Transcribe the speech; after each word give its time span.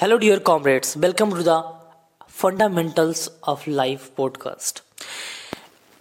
Hello, 0.00 0.16
dear 0.16 0.40
comrades. 0.40 0.96
Welcome 0.96 1.30
to 1.32 1.42
the 1.42 1.62
Fundamentals 2.26 3.28
of 3.42 3.66
Life 3.66 4.04
podcast. 4.16 4.80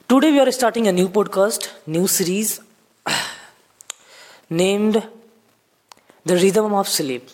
Today, 0.08 0.32
we 0.32 0.40
are 0.40 0.52
starting 0.54 0.88
a 0.88 0.94
new 0.94 1.10
podcast, 1.10 1.68
new 1.86 2.08
series 2.08 2.62
named 4.50 5.06
The 6.24 6.36
Rhythm 6.38 6.74
of 6.76 6.88
Sleep. 6.88 7.28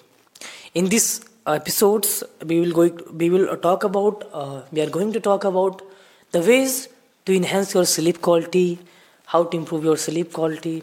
In 0.73 0.89
these 0.89 1.21
episodes, 1.45 2.23
we 2.43 2.59
will 2.61 2.71
go, 2.71 2.89
we 3.13 3.29
will 3.29 3.55
talk 3.57 3.83
about 3.83 4.27
uh, 4.33 4.61
we 4.71 4.81
are 4.81 4.89
going 4.89 5.13
to 5.13 5.19
talk 5.19 5.43
about 5.43 5.83
the 6.31 6.39
ways 6.39 6.89
to 7.27 7.35
enhance 7.35 7.75
your 7.75 7.85
sleep 7.85 8.23
quality, 8.23 8.79
how 9.27 9.43
to 9.43 9.55
improve 9.55 9.83
your 9.83 9.97
sleep 9.97 10.33
quality, 10.33 10.81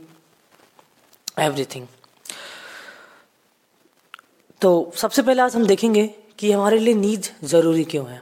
everything. 1.36 1.88
तो 4.62 4.92
सबसे 4.96 5.22
पहले 5.22 5.42
आज 5.42 5.54
हम 5.56 5.64
देखेंगे 5.66 6.06
कि 6.38 6.50
हमारे 6.52 6.78
लिए 6.78 6.94
नींद 6.94 7.26
ज़रूरी 7.44 7.84
क्यों 7.84 8.04
है। 8.08 8.20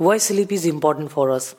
Why 0.00 0.18
sleep 0.18 0.52
is 0.52 0.66
important 0.68 1.08
for 1.10 1.30
us 1.30 1.54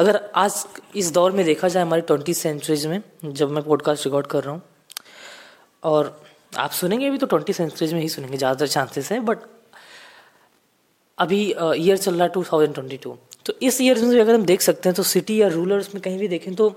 अगर 0.00 0.18
आज 0.34 0.64
इस 0.96 1.10
दौर 1.12 1.32
में 1.32 1.44
देखा 1.46 1.68
जाए 1.68 1.82
हमारी 1.82 2.02
ट्वेंटी 2.02 2.34
सेंचुरीज 2.34 2.86
में, 2.86 3.02
जब 3.24 3.50
मैं 3.50 3.62
पॉडकास्ट 3.64 4.06
रिकॉर्ड 4.06 4.26
कर 4.26 4.44
रहा 4.44 4.54
हूँ, 4.54 4.62
और 5.82 6.22
आप 6.52 6.70
सुनेंगे 6.70 7.08
अभी 7.08 7.18
तो 7.18 7.26
ट्वेंटी 7.26 7.52
सेंचुरीज 7.52 7.92
में 7.94 8.00
ही 8.00 8.08
सुनेंगे, 8.08 8.36
ज़्यादातर 8.36 8.66
चांसेस 8.68 9.12
है 9.12 9.20
बट 9.20 9.38
अभी 11.18 11.42
ईयर 11.76 11.96
चल 11.98 12.14
रहा 12.14 12.22
है 12.22 12.28
टू 12.30 12.44
थाउज़ेंड 12.44 12.74
ट्वेंटी 12.74 12.96
टू 12.96 13.16
तो 13.46 13.52
इस 13.62 13.80
ईयर 13.80 14.04
में 14.04 14.20
अगर 14.20 14.34
हम 14.34 14.44
देख 14.44 14.60
सकते 14.62 14.88
हैं 14.88 14.96
तो 14.96 15.02
सिटी 15.04 15.40
या 15.42 15.48
रूरल्स 15.50 15.94
में 15.94 16.02
कहीं 16.02 16.18
भी 16.18 16.28
देखें 16.28 16.54
तो 16.54 16.72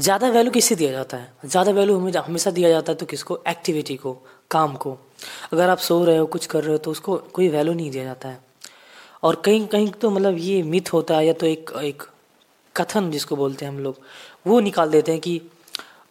ज़्यादा 0.00 0.28
वैल्यू 0.30 0.52
किससे 0.52 0.74
दिया 0.74 0.92
जाता 0.92 1.16
है? 1.16 1.32
ज़्यादा 1.44 1.72
वैल्यू 1.72 1.98
हमें, 1.98 2.12
हमेशा 2.14 2.50
दिया 2.50 2.68
जाता 2.70 2.92
है 2.92 2.98
तो 2.98 3.06
किसको? 3.06 3.42
एक्टिविटी 3.48 3.96
को, 3.96 4.18
काम 4.50 4.74
को। 4.76 4.98
अगर 5.52 5.68
आप 5.68 5.78
सो 5.78 6.04
रहे 6.04 6.16
हो 6.16 6.26
कुछ 6.26 6.46
कर 6.46 6.62
रहे 6.62 6.72
हो 6.72 6.78
तो 6.78 6.90
उसको 6.90 7.16
कोई 7.34 7.48
वैल्यू 7.48 7.74
नहीं 7.74 7.90
दिया 7.90 8.04
जाता 8.04 8.28
है। 8.28 8.38
और 9.22 9.34
कहीं 9.36 9.66
कहीं 9.66 9.90
तो 9.92 10.10
मतलब 10.10 10.36
ये 10.38 10.62
मिथ 10.62 10.92
होता 10.92 11.16
है 11.16 11.26
या 11.26 11.32
तो 11.32 11.46
एक 11.46 11.70
एक 11.82 12.02
कथन 12.74 13.10
जिसको 13.10 13.36
बोलते 13.36 13.64
हैं 13.64 13.72
हम 13.72 13.78
लोग 13.78 13.98
वो 14.46 14.60
निकाल 14.60 14.90
देते 14.90 15.12
हैं 15.12 15.20
कि 15.20 15.40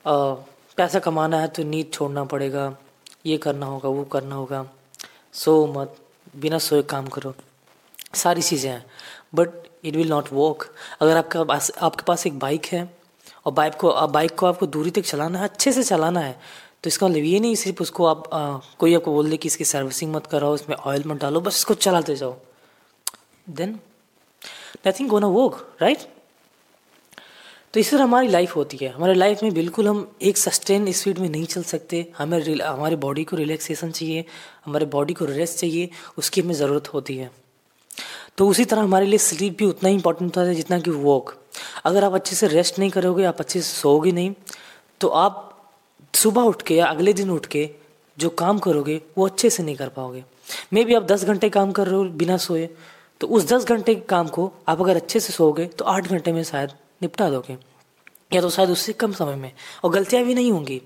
आ, 0.06 0.34
पैसा 0.78 1.00
कमाना 1.00 1.40
है 1.42 1.48
तो 1.48 1.64
नींद 1.64 1.92
छोड़ना 1.94 2.24
पड़ेगा 2.24 2.76
ये 3.26 3.38
करना 3.38 3.66
होगा 3.66 3.90
वो 3.90 4.04
करना 4.04 4.36
होगा। 4.36 4.66
सो 5.34 5.66
मत 5.68 5.96
बिना 6.36 6.58
सोए 6.58 6.82
काम 6.82 7.08
करो। 7.08 7.34
सारी 8.16 8.42
चीज़ें 8.42 8.70
हैं। 8.72 8.86
But 9.36 9.50
it 9.86 9.96
will 9.96 10.10
not 10.10 10.30
work 10.34 10.70
अगर 11.02 11.18
आपका 11.18 11.40
आपके 11.86 12.04
पास 12.04 12.26
एक 12.28 12.40
बाइक 12.40 12.66
है 12.66 12.82
और 13.46 13.54
बाइक 13.54 13.74
को 13.76 13.92
बाइक 14.08 14.36
को 14.36 14.46
आपको 14.46 14.66
दूरी 14.68 14.92
तक 14.92 15.02
चलाना 15.02 15.40
है 15.40 15.44
अच्छे 15.44 15.72
से 15.72 15.84
चलाना 15.84 16.20
है 16.20 16.40
तो 16.83 16.88
इसका 16.88 17.08
मतलब 17.08 17.23
ये 17.23 17.39
नहीं 17.39 17.55
सिर्फ़ 17.55 17.81
उसको 17.81 18.05
आप 18.05 18.30
आ, 18.33 18.58
कोई 18.80 18.95
आपको 18.95 19.13
बोल 19.13 19.30
दे 19.30 19.38
कि 19.38 19.47
इसकी 19.47 19.66
सर्विसिंग 19.66 20.13
मत 20.13 20.27
कराओ 20.27 20.55
इसमें 20.55 20.75
ऑयल 20.75 21.03
मत 21.08 21.22
डालो 21.22 21.41
बस 21.41 21.55
इसको 21.58 21.73
चलाते 21.75 22.16
जाओ। 22.16 22.35
Then 23.49 23.80
nothing 24.88 25.09
gonna 25.09 25.27
work 25.27 25.77
right 25.81 26.07
तो 27.73 27.80
इस 27.80 27.89
तरह 27.91 28.03
हमारी 28.03 28.27
लाइफ 28.27 28.55
होती 28.55 28.77
है। 28.77 28.89
हमारे 28.91 29.13
लाइफ 29.13 29.41
में 29.44 29.53
बिल्कुल 29.53 29.88
हम 29.88 30.00
एक 30.22 30.38
सस्टेन 30.38 30.91
स्पीड 30.91 31.19
में 31.19 31.27
नहीं 31.30 31.45
चल 31.45 31.63
सकते। 31.63 32.05
हमें 32.17 32.39
हमारे 32.61 32.95
बॉडी 32.95 33.23
को 33.23 33.35
रिलैक्सेशन 33.35 33.91
चाहिए 33.91 34.23
हमारे 34.66 34.85
बॉडी 34.95 35.13
को 35.13 35.25
रेस्ट 35.25 35.59
चाहिए 35.59 35.89
उसकी 36.17 36.41
हमें 36.41 36.53
ज़रूरत 36.53 36.94
होती 36.94 37.17
है। 37.17 37.30
तो 38.38 38.47
उसी 38.47 38.66
तरह 38.66 38.81
हमारे 38.81 39.05
लिए 39.05 39.17
स्लीप 39.19 39.57
भी 39.57 39.66
उतना 39.66 39.89
ही 39.89 39.95
इंपॉर्टेंट 39.95 40.27
होता 40.27 40.47
है 40.47 40.55
जितना 40.55 40.80
कि 40.80 40.91
वॉक 40.91 41.33
अगर 41.85 42.03
आप 42.03 42.13
अच्छे 42.13 42.35
से 42.35 42.47
रेस्ट 42.47 42.80
नहीं 42.80 42.89
करोगे 42.89 43.23
आप 43.25 43.39
अच्छे 43.39 43.61
से 43.61 43.67
सोओगे 43.69 44.11
नहीं 44.11 44.33
तो 45.02 45.07
आप 45.07 45.45
सुबह 46.14 46.42
उठ 46.44 46.62
के 46.62 46.76
या 46.76 46.86
अगले 46.88 47.14
दिन 47.14 47.30
उठ 47.30 47.46
के 47.48 47.70
जो 48.18 48.30
काम 48.40 48.60
करोगे 48.60 49.02
वो 49.18 49.26
अच्छे 49.26 49.50
से 49.50 49.64
नहीं 49.64 49.76
कर 49.76 49.90
पाओगे। 49.90 50.24
मे 50.74 50.84
भी 50.86 50.94
आप 50.96 51.03
दस 51.06 51.24
घंटे 51.25 51.50
काम 51.50 51.72
कर 51.72 51.88
रहे 51.88 51.96
हो 51.96 52.03
बिना 52.20 52.38
सोए 52.40 52.68
तो 53.22 53.28
उस 53.28 53.47
दस 53.47 53.66
घंटे 53.66 53.96
के 53.96 54.02
काम 54.09 54.28
को 54.28 54.52
आप 54.69 54.81
अगर 54.81 54.96
अच्छे 54.96 55.19
से 55.19 55.34
सोओगे 55.34 55.66
तो 55.78 55.86
आठ 55.86 56.08
घंटे 56.08 56.31
में 56.31 56.44
शायद 56.44 56.72
निपटा 57.02 57.30
दोगे। 57.30 57.58
या 58.31 58.42
तो 58.42 58.50
शायद 58.50 58.69
उससे 58.69 58.94
कम 58.94 59.12
समय 59.14 59.36
में 59.36 59.52
और 59.84 59.92
गलतियाँ 59.92 60.24
भी 60.25 60.34
नहीं 60.34 60.52
होंगी। 60.52 60.81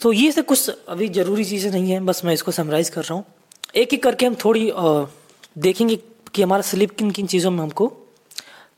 तो 0.00 0.12
ये 0.12 0.30
सब 0.32 0.44
कुछ 0.46 0.70
अभी 0.88 1.08
ज़रूरी 1.10 1.44
चीज़ें 1.44 1.70
नहीं 1.70 1.90
है 1.90 2.00
बस 2.00 2.24
मैं 2.24 2.32
इसको 2.34 2.50
समराइज़ 2.52 2.90
कर 2.90 3.02
रहा 3.02 3.14
हूँ। 3.14 3.24
एक 3.76 3.94
एक 3.94 4.02
करके 4.02 4.26
हम 4.26 4.34
थोड़ी 4.44 4.68
आ, 4.70 5.04
देखेंगे 5.58 5.96
कि 6.34 6.42
हमारा 6.42 6.62
स्लिप 6.62 6.90
किन 6.98 7.10
किन 7.10 7.26
चीज़ों 7.26 7.50
में 7.50 7.58
हमको 7.58 7.92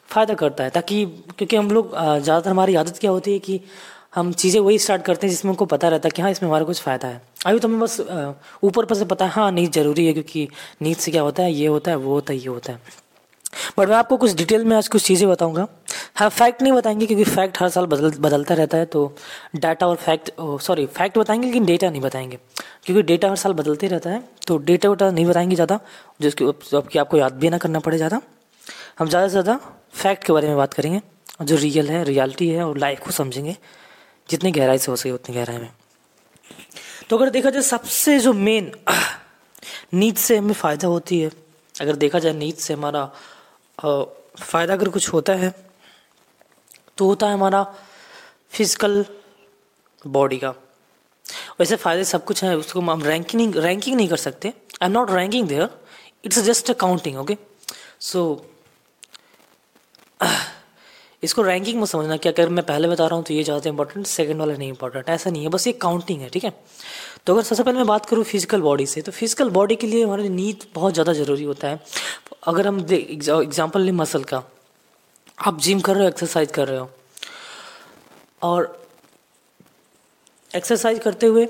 फ़ायदा 0.09 0.35
करता 0.35 0.65
है 0.65 0.71
ताकि 0.71 1.05
क्योंकि 1.07 1.57
हम 1.57 1.71
लोग 1.71 1.91
ज़्यादातर 1.93 2.51
हमारी 2.51 2.75
आदत 2.75 2.99
क्या 3.01 3.11
होती 3.11 3.33
है 3.33 3.39
कि 3.39 3.61
हम 4.13 4.33
चीज़ें 4.33 4.61
वही 4.61 4.79
स्टार्ट 4.79 5.03
करते 5.03 5.27
हैं 5.27 5.31
जिसमें 5.31 5.51
उनको 5.51 5.67
पता 5.67 5.89
रहता 5.89 6.09
है 6.09 6.11
कि 6.11 6.23
हाँ 6.23 6.31
इसमें 6.31 6.49
हमारा 6.49 6.65
कुछ 6.65 6.81
फ़ायदा 6.83 7.09
है। 7.09 7.21
अभी 7.47 7.59
तो 7.59 7.69
हमें 7.69 7.81
बस 7.81 8.01
ऊपर 8.63 8.85
पर 8.85 8.95
से 8.95 9.05
पता 9.05 9.25
है 9.25 9.31
हाँ 9.31 9.51
नींद 9.53 9.73
ज़रूरी 9.73 10.07
है 10.07 10.13
क्योंकि 10.13 10.49
नींद 10.83 10.97
से 10.97 11.11
क्या 11.11 11.23
होता 11.23 11.43
है, 11.43 11.53
ये 11.53 11.67
होता 11.67 11.91
है, 11.91 11.97
वो 11.97 12.13
होता 12.13 12.33
है, 12.33 12.39
ये 12.39 12.49
होता 12.49 12.73
है। 12.73 12.81
बट 13.79 13.89
मैं 13.89 13.97
आपको 13.97 14.17
कुछ 14.17 14.35
डिटेल 14.37 14.65
में 14.65 14.77
आज 14.77 14.89
कुछ 14.89 15.03
चीज़ें 15.03 15.29
बताऊँगा। 15.29 15.67
हाँ 16.17 16.29
फैक्ट 16.31 16.63
नहीं 16.63 16.73
बताएँगे 16.73 17.07
क्योंकि 17.07 17.25
फैक्ट 17.27 17.59
हर 17.61 17.69
साल 17.69 17.87
बदल, 17.87 18.11
बदलता 18.11 18.55
रहता 18.55 18.79
है 18.79 18.85
तो 18.87 19.15
डाटा 19.57 19.87
और 19.87 19.97
फैक्ट 19.97 20.31
सॉरी 20.63 20.87
फैक्ट 20.89 21.19
बताएँगे 21.19 21.47
लेकिन 21.47 21.65
डेटा 21.65 21.91
नहीं 21.91 22.01
बताएँगे। 22.03 22.39
क्योंकि 22.85 23.03
डेटा 23.03 23.29
हर 23.29 23.37
साल 23.37 23.53
बदलते 23.55 23.89
रहता 23.89 24.11
है 24.11 24.23
तो 24.47 24.57
डेटा 24.59 24.89
वोटा 24.89 25.11
नहीं 25.11 25.27
बताएँगे 25.27 25.55
ज़्यादा, 25.55 25.81
जिसकी 26.21 26.99
आपको 26.99 27.17
याद 27.17 27.33
भी 27.35 27.51
ना 27.51 27.59
करना 27.59 27.81
पड़े 27.81 27.97
ज़्यादा। 27.97 28.21
हम 28.99 29.09
ज़्यादा 29.09 29.27
से 29.27 29.31
ज़्यादा 29.33 29.59
फैक्ट 29.93 30.25
के 30.25 30.33
बारे 30.33 30.49
में 30.49 30.57
बात 30.57 30.75
करेंगे, 30.75 31.01
जो 31.43 31.57
रियल 31.57 31.89
है 31.91 32.03
रियलिटी 32.05 32.49
है 32.49 32.65
और 32.65 32.79
लाइफ 32.79 33.01
को 33.05 33.11
समझेंगे। 33.13 33.57
जितनी 34.31 34.51
गहराई 34.53 34.79
से 34.79 34.91
हो 34.91 34.97
सके 34.97 35.11
उतनी 35.11 35.35
गहराई 35.37 35.59
में। 35.59 35.71
तो 37.09 37.17
अगर 37.17 37.31
देखा 37.31 37.51
जाए 37.51 37.63
सबसे 37.65 38.19
जो 38.21 38.33
मेन 38.35 38.73
नींद 39.95 40.17
से 40.19 40.37
हमें 40.37 40.55
फ़ायदा 40.55 40.89
होती 40.89 41.21
है, 41.21 41.31
अगर 41.75 41.97
देखा 41.97 42.19
जाए 42.19 42.33
नींद 42.35 42.57
से 42.57 42.75
हमारा 42.75 43.05
फ़ायदा 43.79 44.75
अगर 44.75 44.89
कुछ 44.89 45.09
होता 45.13 45.33
है 45.35 45.55
तो 46.99 47.07
होता 47.07 47.27
है 47.27 47.35
हमारा 47.35 47.63
फ़िज़िकल 48.53 49.05
बॉडी 50.05 50.39
का। 50.39 50.51
वैसे 51.61 51.77
फ़ायदे 51.77 52.05
सब 52.05 52.25
कुछ 52.25 52.43
है, 52.45 52.57
उसको 52.57 52.81
हम 52.81 53.03
रैंकिंग 53.03 53.57
रैंकिंग 53.57 53.97
नहीं 53.97 54.09
कर 54.09 54.17
सकते। 54.19 54.49
I 54.49 54.87
am 54.87 54.93
not 54.93 55.11
ranking 55.11 55.49
there 55.49 55.69
it's 56.25 56.39
just 56.45 56.71
a 56.71 56.75
counting 56.81 57.19
okay 57.19 57.37
so 58.01 58.23
इसको 61.23 61.43
रैंकिंग 61.43 61.79
में 61.79 61.85
समझना 61.87 62.17
कि 62.17 62.29
अगर 62.29 62.49
मैं 62.49 62.65
पहले 62.67 62.89
बता 62.89 63.07
रहा 63.07 63.17
हूँ 63.17 63.25
तो 63.25 63.35
ये 63.35 63.43
ज़्यादा 63.45 63.71
इंपॉर्टेंट 63.71 64.07
सेकंड 64.07 64.41
वाला 64.41 64.55
नहीं 64.55 64.69
इंपॉर्टेंट 64.69 65.09
ऐसा 65.09 65.31
नहीं 65.31 65.43
है, 65.43 65.49
बस 65.49 65.67
ये 65.67 65.73
काउंटिंग 65.83 66.21
है, 66.21 66.29
ठीक 66.29 66.45
है? 66.45 66.53
तो 67.27 67.33
अगर 67.33 67.43
सबसे 67.43 67.63
पहले 67.63 67.79
मैं 67.79 67.87
बात 67.87 68.07
करूँ 68.07 68.25
फ़िज़िकल 68.25 68.61
बॉडी 68.63 68.87
से 68.87 69.03
तो 69.03 69.13
फ़िज़िकल 69.13 69.51
बॉडी 69.51 69.77
के 69.77 69.87
लिए 69.87 70.05
हमारे 70.05 70.29
नींद 70.29 70.65
बहुत 70.75 70.93
ज़्यादा 70.95 71.13
ज़रूरी 71.13 71.45
होता 71.45 71.69
है। 71.69 71.81
अगर 72.49 72.67
हम 72.67 72.79
एग्ज़ाम्पल 72.91 73.81
लें 73.81 73.93
मसल 73.93 74.25
का। 74.25 74.43
आप 75.39 75.61
जिम 75.61 75.81
कर 75.81 75.95
रहे 75.95 76.03
हो 76.03 76.09
एक्सरसाइज 76.09 76.51
कर 76.53 76.69
रहे 76.69 76.79
हो। 76.79 76.91
और 78.43 78.79
एक्सरसाइज 80.51 80.99
करते 80.99 81.27
हुए 81.27 81.49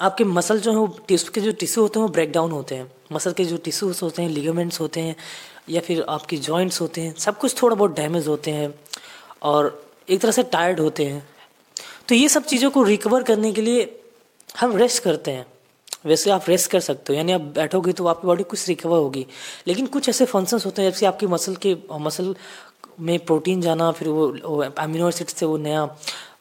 आपके 0.00 0.24
मसल 0.24 0.60
जो 0.60 0.70
है 0.72 0.76
वो 0.78 0.86
के 1.08 1.40
जो 1.40 1.52
टिश्यू 1.52 1.82
होते 1.82 1.98
हैं 1.98 2.06
वो 2.06 2.12
ब्रेक 2.12 2.32
डाउन 2.32 2.50
होते 2.52 2.74
हैं। 2.74 2.90
मसल 3.12 3.32
के 3.32 3.44
जो 3.44 3.56
टिश्यूज 3.58 4.00
होते 4.02 4.22
हैं 4.22 4.28
लिगामेंट्स 4.30 4.80
होते 4.80 5.00
हैं 5.00 5.16
या 5.68 5.80
फिर 5.80 6.04
आपकी 6.08 6.36
जॉइंट्स 6.38 6.80
होते 6.80 7.00
हैं, 7.00 7.14
सब 7.16 7.38
कुछ 7.38 7.62
थोड़ा 7.62 7.74
बहुत 7.76 7.96
डैमेज 7.96 8.28
होते 8.28 8.50
हैं 8.50 8.72
और 9.42 9.88
एक 10.08 10.20
तरह 10.20 10.32
से 10.32 10.42
टायर्ड 10.44 10.80
होते 10.80 11.04
हैं। 11.04 11.26
तो 12.08 12.14
ये 12.14 12.28
सब 12.28 12.44
चीज़ों 12.44 12.70
को 12.70 12.82
रिकवर 12.82 13.22
करने 13.22 13.52
के 13.52 13.62
लिए 13.62 13.82
हम 14.60 14.76
रेस्ट 14.76 15.02
करते 15.02 15.30
हैं। 15.30 15.46
वैसे 16.06 16.30
आप 16.30 16.48
रेस्ट 16.48 16.70
कर 16.70 16.80
सकते 16.80 17.12
हो, 17.12 17.16
यानी 17.16 17.32
आप 17.32 17.40
बैठोगे 17.40 17.92
तो 17.92 18.06
आपकी 18.06 18.26
बॉडी 18.26 18.42
कुछ 18.44 18.68
रिकवर 18.68 18.98
होगी। 18.98 19.26
लेकिन 19.66 19.86
कुछ 19.88 20.08
ऐसे 20.08 20.24
फ़ंक्शंस 20.26 20.66
होते 20.66 20.82
हैं, 20.82 20.90
जैसे 20.90 21.06
आपकी 21.06 21.26
मसल 21.26 21.56
के 21.56 21.76
मसल 22.00 22.34
में 23.00 23.18
प्रोटीन 23.20 23.60
जाना, 23.60 23.90
फिर 23.92 24.08
वो 24.08 24.62
अमीनो 24.78 25.08
एसिड 25.08 25.28
से 25.28 25.46
वो 25.46 25.56
नया 25.58 25.88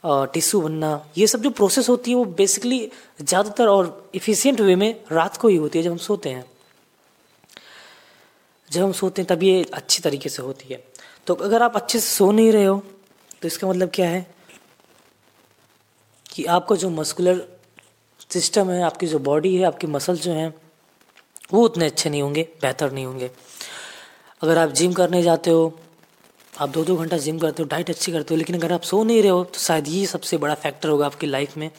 टिश्यू 0.05 0.61
बनना, 0.61 0.89
ये 1.17 1.27
सब 1.27 1.41
जो 1.41 1.49
प्रोसेस 1.51 1.89
होती 1.89 2.11
है 2.11 2.17
वो 2.17 2.25
बेसिकली 2.37 2.79
ज़्यादातर 3.21 3.67
और 3.67 4.09
इफ़िशियंट 4.15 4.61
वे 4.61 4.75
में 4.75 4.93
रात 5.11 5.37
को 5.37 5.47
ही 5.47 5.55
होती 5.55 5.79
है 5.79 5.83
जब 5.83 5.91
हम 5.91 5.97
सोते 5.99 6.29
हैं। 6.29 6.45
जब 8.71 8.83
हम 8.83 8.91
सोते 8.91 9.21
हैं, 9.21 9.27
तब 9.27 9.43
ये 9.43 9.63
अच्छी 9.73 10.01
तरीके 10.03 10.29
से 10.29 10.41
होती 10.41 10.73
है। 10.73 10.83
तो 11.27 11.33
अगर 11.35 11.63
आप 11.63 11.75
अच्छे 11.75 11.99
से 11.99 12.07
सो 12.07 12.31
नहीं 12.31 12.51
रहे 12.51 12.65
हो 12.65 12.83
तो 13.41 13.47
इसका 13.47 13.67
मतलब 13.67 13.91
क्या 13.93 14.09
है? 14.09 14.25
कि 16.25 16.45
आपका 16.45 16.75
जो 16.75 16.89
मस्कुलर 16.89 17.41
सिस्टम 18.29 18.69
है, 18.71 18.81
आपकी 18.83 19.07
जो 19.07 19.19
बॉडी 19.19 19.55
है, 19.55 19.63
आपके 19.65 19.87
मसल 19.87 20.17
जो 20.17 20.31
हैं, 20.31 20.53
वो 21.53 21.63
उतने 21.65 21.85
अच्छे 21.85 22.09
नहीं 22.09 22.21
होंगे, 22.21 22.43
बेहतर 22.61 22.91
नहीं 22.91 23.05
होंगे। 23.05 23.29
अगर 24.41 24.57
आप 24.57 24.69
जिम 24.69 24.93
करने 24.93 25.21
जाते 25.23 25.51
हो, 25.51 25.79
आप 26.53 26.69
दो 26.69 26.83
दो 26.83 26.95
घंटा 26.97 27.17
जिम 27.17 27.39
करते 27.39 27.63
हो 27.63 27.69
डाइट 27.69 27.89
अच्छी 27.89 28.11
करते 28.11 28.33
हो, 28.33 28.37
लेकिन 28.37 28.55
अगर 28.55 28.73
आप 28.73 28.81
सो 28.81 29.03
नहीं 29.03 29.21
रहे 29.21 29.31
हो 29.31 29.43
तो 29.43 29.59
शायद 29.59 29.87
ये 29.87 30.05
सबसे 30.05 30.37
बड़ा 30.37 30.53
फैक्टर 30.55 30.89
होगा 30.89 31.05
आपकी 31.05 31.27
लाइफ 31.27 31.57
में, 31.57 31.69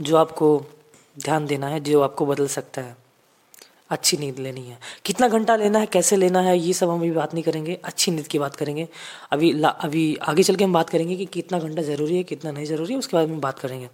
जो 0.00 0.16
आपको 0.16 0.48
ध्यान 1.16 1.46
देना 1.46 1.68
है, 1.68 1.80
जो 1.80 2.00
आपको 2.00 2.26
बदल 2.26 2.48
सकता 2.48 2.82
है। 2.82 2.96
अच्छी 3.90 4.16
नींद 4.16 4.38
लेनी 4.38 4.60
है। 4.60 4.78
कितना 5.04 5.28
घंटा 5.28 5.56
लेना 5.56 5.78
है, 5.78 5.86
कैसे 5.86 6.16
लेना 6.16 6.40
है, 6.40 6.58
ये 6.58 6.72
सब 6.72 6.90
हम 6.90 6.98
अभी 6.98 7.10
बात 7.10 7.34
नहीं 7.34 7.44
करेंगे, 7.44 7.78
अच्छी 7.84 8.10
नींद 8.10 8.26
की 8.26 8.38
बात 8.38 8.56
करेंगे। 8.56 8.86
अभी 9.32 9.52
अभी 9.62 10.14
आगे 10.22 10.42
चल 10.42 10.56
के 10.56 10.64
हम 10.64 10.72
बात 10.72 10.90
करेंगे 10.90 11.16
कि 11.16 11.26
कितना 11.26 11.58
घंटा 11.58 11.82
ज़रूरी 11.82 12.16
है, 12.16 12.22
कितना 12.24 12.50
नहीं 12.50 12.64
ज़रूरी 12.66 12.92
है, 12.92 12.98
उसके 12.98 13.16
बाद 13.16 13.28
में 13.28 13.40
बात 13.40 13.58
करेंगे। 13.58 13.88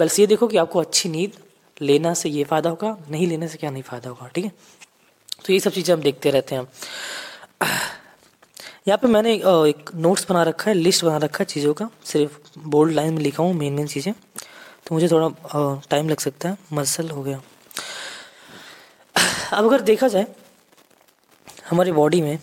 बस 0.00 0.18
ये 0.20 0.26
देखो 0.26 0.46
कि 0.46 0.56
आपको 0.56 0.80
अच्छी 0.80 1.08
नींद 1.08 1.32
लेना 1.80 2.14
से 2.14 2.28
ये 2.28 2.44
फ़ायदा 2.44 2.70
होगा, 2.70 2.96
नहीं 3.10 3.26
लेने 3.26 3.48
से 3.48 3.58
क्या 3.58 3.70
नहीं 3.70 3.82
फ़ायदा 3.82 4.10
होगा, 4.10 4.26
ठीक 4.26 4.44
है? 4.44 4.52
तो 5.46 5.52
ये 5.52 5.60
सब 5.60 5.72
चीज़ें 5.72 5.94
हम 5.94 6.00
देखते 6.02 6.30
रहते 6.30 6.54
हैं। 6.54 6.66
यहाँ 8.88 8.98
पे 8.98 9.08
मैंने 9.08 9.34
एक 9.34 9.90
नोट्स 9.96 10.26
बना 10.28 10.42
रखा 10.42 10.70
है 10.70 10.74
लिस्ट 10.76 11.04
बना 11.04 11.16
रखा 11.16 11.38
है 11.38 11.44
चीज़ों 11.44 11.74
का, 11.74 11.88
सिर्फ़ 12.04 12.58
बोल्ड 12.66 12.94
लाइन 12.94 13.14
में 13.14 13.20
लिखा 13.22 13.42
हूँ 13.42 13.54
मेन 13.54 13.72
मेन 13.72 13.86
चीज़ें। 13.86 14.12
तो 14.12 14.94
मुझे 14.94 15.08
थोड़ा 15.08 15.80
टाइम 15.90 16.08
लग 16.08 16.18
सकता 16.18 16.48
है, 16.48 16.56
मसल 16.72 17.08
हो 17.10 17.22
गया। 17.22 17.40
अब 19.52 19.64
अगर 19.64 19.80
देखा 19.82 20.08
जाए, 20.08 20.26
हमारी 21.70 21.92
बॉडी 21.92 22.20
में 22.22 22.38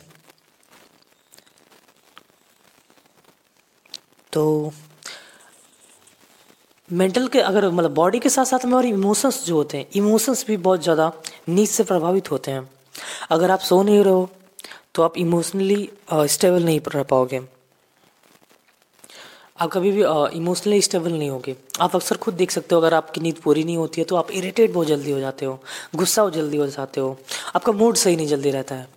तो 4.33 4.71
मेंटल 6.89 7.27
के 7.27 7.39
अगर 7.41 7.69
मतलब 7.69 7.93
बॉडी 7.93 8.19
के 8.19 8.29
साथ 8.29 8.45
साथ 8.45 8.65
में 8.65 8.73
और 8.73 8.85
इमोशंस 8.85 9.45
जो 9.45 9.55
होते 9.55 9.77
हैं 9.77 9.85
इमोशंस 9.95 10.45
भी 10.47 10.57
बहुत 10.59 10.83
ज़्यादा 10.83 11.11
नीच 11.49 11.69
से 11.69 11.83
प्रभावित 11.83 12.31
होते 12.31 12.51
हैं। 12.51 12.69
अगर 13.31 13.51
आप 13.51 13.59
सो 13.61 13.81
नहीं 13.83 14.03
रहे 14.03 14.13
हो 14.13 14.29
तो 14.95 15.03
आप 15.03 15.17
इमोशनली 15.17 15.89
स्टेबल 16.13 16.63
नहीं 16.63 16.79
रह 16.87 17.03
पाओगे। 17.03 17.39
आप 19.57 19.69
कभी 19.71 19.91
भी 19.91 20.01
इमोशनली 20.37 20.81
स्टेबल 20.81 21.11
नहीं 21.11 21.29
होगे। 21.29 21.55
आप 21.81 21.95
अक्सर 21.95 22.17
खुद 22.17 22.33
देख 22.33 22.51
सकते 22.51 22.75
हो, 22.75 22.79
अगर 22.81 22.93
आपकी 22.93 23.21
नींद 23.21 23.35
पूरी 23.43 23.63
नहीं 23.63 23.77
होती 23.77 24.01
है 24.01 24.05
तो 24.05 24.15
आप 24.15 24.31
इरिटेट 24.31 24.71
बहुत 24.73 24.87
जल्दी 24.87 25.11
हो 25.11 25.19
जाते 25.19 25.45
हो, 25.45 25.59
गुस्सा 25.95 26.21
हो 26.21 26.29
जल्दी 26.29 26.57
हो 26.57 26.67
जाते 26.67 27.01
हो, 27.01 27.17
आपका 27.55 27.71
मूड 27.71 27.95
सही 27.95 28.15
नहीं, 28.15 28.27
जल्दी 28.27 28.51
रहता 28.51 28.75
है। 28.75 28.87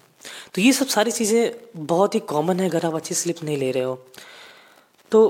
तो 0.54 0.60
ये 0.62 0.72
सब 0.72 0.86
सारी 0.88 1.10
चीज़ें 1.10 1.84
बहुत 1.86 2.14
ही 2.14 2.20
कॉमन 2.22 2.60
है, 2.60 2.68
अगर 2.68 2.86
आप 2.86 2.94
अच्छी 2.94 3.14
स्लिप 3.14 3.42
नहीं 3.44 3.56
ले 3.56 3.70
रहे 3.70 3.82
हो। 3.82 3.98
तो 5.12 5.20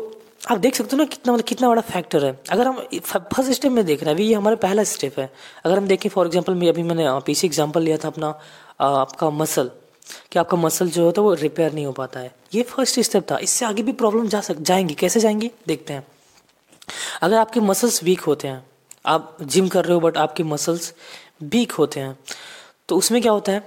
आप 0.42 0.58
देख 0.58 0.75
सकते 0.75 0.96
हो 0.96 0.98
ना, 0.98 1.04
कितना 1.06 1.32
मतलब 1.32 1.46
कितना 1.46 1.69
बड़ा 1.69 1.82
फैक्टर 1.82 2.25
है। 2.25 2.38
अगर 2.50 2.66
हम 2.66 2.80
फ़र्स्ट 3.02 3.52
स्टेप 3.52 3.72
में 3.72 3.84
देख 3.84 4.02
रहे 4.02 4.10
हैं, 4.10 4.16
अभी 4.16 4.28
ये 4.28 4.34
हमारा 4.34 4.56
पहला 4.58 4.84
स्टेप 4.86 5.19
है। 5.19 5.30
अगर 5.64 5.76
हम 5.78 5.86
देखें 5.86 6.08
फॉर 6.10 6.26
एग्जांपल 6.26 6.54
मैं, 6.54 6.69
अभी 6.69 6.82
मैंने 6.82 7.08
पीछे 7.26 7.46
एग्जांपल 7.46 7.82
लिया 7.82 7.96
था 7.96 8.08
अपना 8.08 8.34
आपका 8.80 9.30
मसल 9.32 9.70
कि 10.32 10.38
आपका 10.38 10.56
मसल 10.56 10.90
जो 10.90 11.05
होता 11.05 11.20
है 11.20 11.26
वो 11.26 11.34
रिपेयर 11.34 11.72
नहीं 11.72 11.87
हो 11.87 11.93
पाता 11.93 12.20
है। 12.20 12.34
ये 12.55 12.62
फ़र्स्ट 12.64 13.00
स्टेप 13.00 13.31
था। 13.31 13.38
इससे 13.38 13.64
आगे 13.64 13.82
भी 13.82 13.93
प्रॉब्लम 13.94 14.28
जा 14.28 14.40
सक, 14.40 14.56
जाएँगी। 14.56 14.94
कैसे 14.94 15.20
जाएँगी? 15.20 15.50
देखते 15.69 15.93
हैं। 15.93 16.06
अगर 17.22 17.37
आपके 17.37 17.60
मसल्स 17.60 18.02
वीक 18.05 18.20
होते 18.20 18.49
हैं, 18.49 18.64
आप 19.06 19.37
जिम 19.43 19.69
कर 19.69 19.84
रहे 19.84 19.94
हो 19.94 20.00
बट 20.00 20.16
आपके 20.16 20.43
मसल्स 20.44 20.93
वीक 21.43 21.72
होते 21.72 22.00
हैं 22.00 22.19
तो 22.88 22.96
उसमें 22.96 23.20
क्या 23.22 23.32
होता 23.32 23.52
है? 23.52 23.60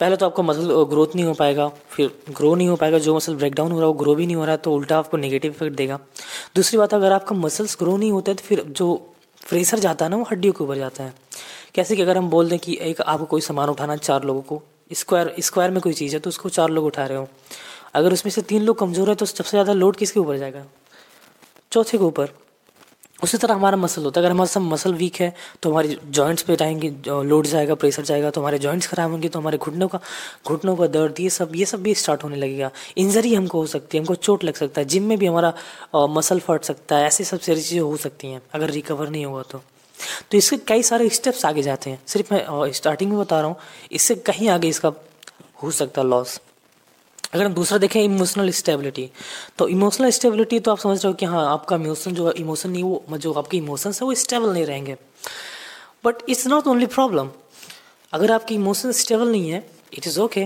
पहले 0.00 0.16
तो 0.16 0.26
आपका 0.26 0.42
मसल 0.42 0.72
ग्रोथ 0.84 1.14
नहीं 1.14 1.24
हो 1.24 1.32
पाएगा, 1.34 1.66
फिर 1.68 2.10
ग्रो 2.30 2.54
नहीं 2.54 2.68
हो 2.68 2.76
पाएगा। 2.76 2.98
जो 2.98 3.14
मसल 3.16 3.34
ब्रेक 3.34 3.54
डाउन 3.54 3.72
हो 3.72 3.78
रहा 3.78 3.86
है, 3.86 3.92
वो 3.92 3.98
ग्रो 3.98 4.14
भी 4.14 4.26
नहीं 4.26 4.36
हो 4.36 4.44
रहा 4.44 4.52
है 4.52 4.58
तो 4.58 4.72
उल्टा 4.72 4.98
आपको 4.98 5.16
नेगेटिव 5.16 5.52
इफ़ेक्ट 5.52 5.76
देगा। 5.76 5.98
दूसरी 6.56 6.78
बात, 6.78 6.94
अगर 6.94 7.12
आपका 7.12 7.36
मसल्स 7.36 7.76
ग्रो 7.78 7.96
नहीं 7.96 8.12
होता 8.12 8.30
है 8.30 8.36
तो 8.36 8.44
फिर 8.44 8.62
जो 8.62 8.94
प्रेशर 9.42 9.78
जाता 9.78 10.04
है 10.04 10.10
ना, 10.10 10.16
वो 10.16 10.26
हड्डियों 10.30 10.52
के 10.54 10.64
ऊपर 10.64 10.76
जाता 10.76 11.04
है। 11.04 11.12
कैसे 11.74 11.96
कि 11.96 12.02
अगर 12.02 12.18
हम 12.18 12.28
बोल 12.30 12.48
दें 12.50 12.58
कि 12.58 12.78
एक, 12.80 13.00
आपको 13.00 13.24
कोई 13.26 13.40
सामान 13.40 13.68
उठाना 13.68 13.92
है 13.92 13.98
चार 13.98 14.24
लोगों 14.24 14.42
को 14.42 14.62
स्क्वायर 14.90 15.34
स्क्वायर 15.40 15.70
में 15.70 15.80
कोई 15.80 15.92
चीज़ 15.92 16.14
है 16.14 16.20
तो 16.20 16.30
उसको 16.30 16.48
चार 16.48 16.70
लोग 16.70 16.84
उठा 16.86 17.06
रहे 17.06 17.18
हो। 17.18 17.28
अगर 17.94 18.12
उसमें 18.12 18.30
से 18.32 18.42
तीन 18.42 18.62
लोग 18.62 18.78
कमज़ोर 18.78 19.08
है 19.08 19.14
तो 19.14 19.26
सबसे 19.26 19.50
ज़्यादा 19.50 19.72
लोड 19.74 19.96
किसके 19.96 20.20
ऊपर 20.20 20.36
जाएगा? 20.38 20.64
चौथे 21.72 21.98
के 21.98 22.04
ऊपर। 22.04 22.30
उसी 23.22 23.38
तरह 23.38 23.54
हमारा 23.54 23.76
मसल 23.76 24.04
होता 24.04 24.20
है। 24.20 24.24
अगर 24.24 24.32
हमारा 24.32 24.48
सब 24.48 24.60
मसल 24.62 24.92
वीक 24.94 25.16
है 25.16 25.32
तो 25.62 25.70
हमारी 25.70 25.96
जॉइंट्स 26.08 26.42
पे 26.42 26.56
जाएँगे 26.56 26.90
लोड 27.24 27.46
जाएगा 27.46 27.74
प्रेशर 27.74 28.02
जाएगा 28.02 28.30
तो 28.30 28.40
हमारे 28.40 28.58
जॉइंट्स 28.58 28.86
खराब 28.86 29.10
होंगे 29.10 29.28
तो 29.28 29.38
हमारे 29.38 29.58
घुटनों 29.58 29.88
का 29.88 30.00
घुटनों 30.46 30.76
का 30.76 30.86
दर्द, 30.88 31.20
ये 31.20 31.30
सब 31.30 31.56
ये 31.56 31.64
सब 31.66 31.82
भी 31.82 31.94
स्टार्ट 31.94 32.24
होने 32.24 32.36
लगेगा। 32.36 32.70
इंजरी 32.96 33.34
हमको 33.34 33.58
हो 33.58 33.66
सकती 33.68 33.98
है, 33.98 34.02
हमको 34.02 34.14
चोट 34.16 34.44
लग 34.44 34.54
सकता 34.54 34.80
है। 34.80 34.86
जिम 34.86 35.02
में 35.04 35.18
भी 35.18 35.26
हमारा 35.26 36.06
मसल 36.10 36.40
फट 36.40 36.64
सकता 36.64 36.96
है। 36.96 37.06
ऐसी 37.06 37.24
सब 37.24 37.40
सारी 37.40 37.60
चीज़ें 37.60 37.80
हो 37.80 37.96
सकती 37.98 38.28
हैं, 38.28 38.40
अगर 38.54 38.70
रिकवर 38.70 39.08
नहीं 39.08 39.24
होगा 39.26 39.42
तो। 39.42 39.62
तो 40.30 40.36
इसके 40.38 40.56
कई 40.68 40.82
सारे 40.82 41.08
स्टेप्स 41.10 41.44
आगे 41.44 41.62
जाते 41.62 41.90
हैं। 41.90 42.00
सिर्फ़ 42.06 42.34
मैं 42.34 42.72
स्टार्टिंग 42.72 43.10
में 43.10 43.20
बता 43.20 43.40
रहा 43.40 43.48
हूँ, 43.48 43.56
इससे 43.92 44.14
कहीं 44.16 44.48
आगे 44.48 44.68
इसका 44.68 44.92
हो 45.62 45.70
सकता 45.72 46.00
है 46.00 46.06
लॉस 46.08 46.40
अगर 47.34 47.44
हम 47.44 47.54
दूसरा 47.54 47.78
देखें 47.78 48.00
इमोशनल 48.02 48.50
स्टेबिलिटी 48.52 49.08
तो 49.58 49.66
इमोशनल 49.68 50.10
स्टेबिलिटी 50.10 50.60
तो 50.60 50.70
आप 50.72 50.78
समझ 50.78 50.96
रहे 50.96 51.08
हो 51.08 51.14
कि 51.14 51.26
हाँ 51.26 51.44
आपका 51.48 51.76
इमोशन 51.76 52.14
जो 52.14 52.30
इमोशन 52.32 52.70
नहीं, 52.70 52.82
वो, 52.82 53.18
जो 53.18 53.32
आपके 53.32 53.56
इमोशंस 53.56 54.00
है, 54.02 54.06
वो 54.06 54.14
स्टेबल 54.14 54.52
नहीं 54.52 54.64
रहेंगे। 54.66 54.96
But 56.04 56.22
it's 56.28 56.46
not 56.46 56.66
only 56.66 56.86
problem 56.88 57.30
अगर 58.12 58.32
आपकी 58.32 58.54
इमोशन 58.54 58.92
स्टेबल 58.94 59.28
नहीं 59.28 59.50
है 59.50 59.66
इट 59.94 60.06
इज़ 60.06 60.18
ओके 60.20 60.44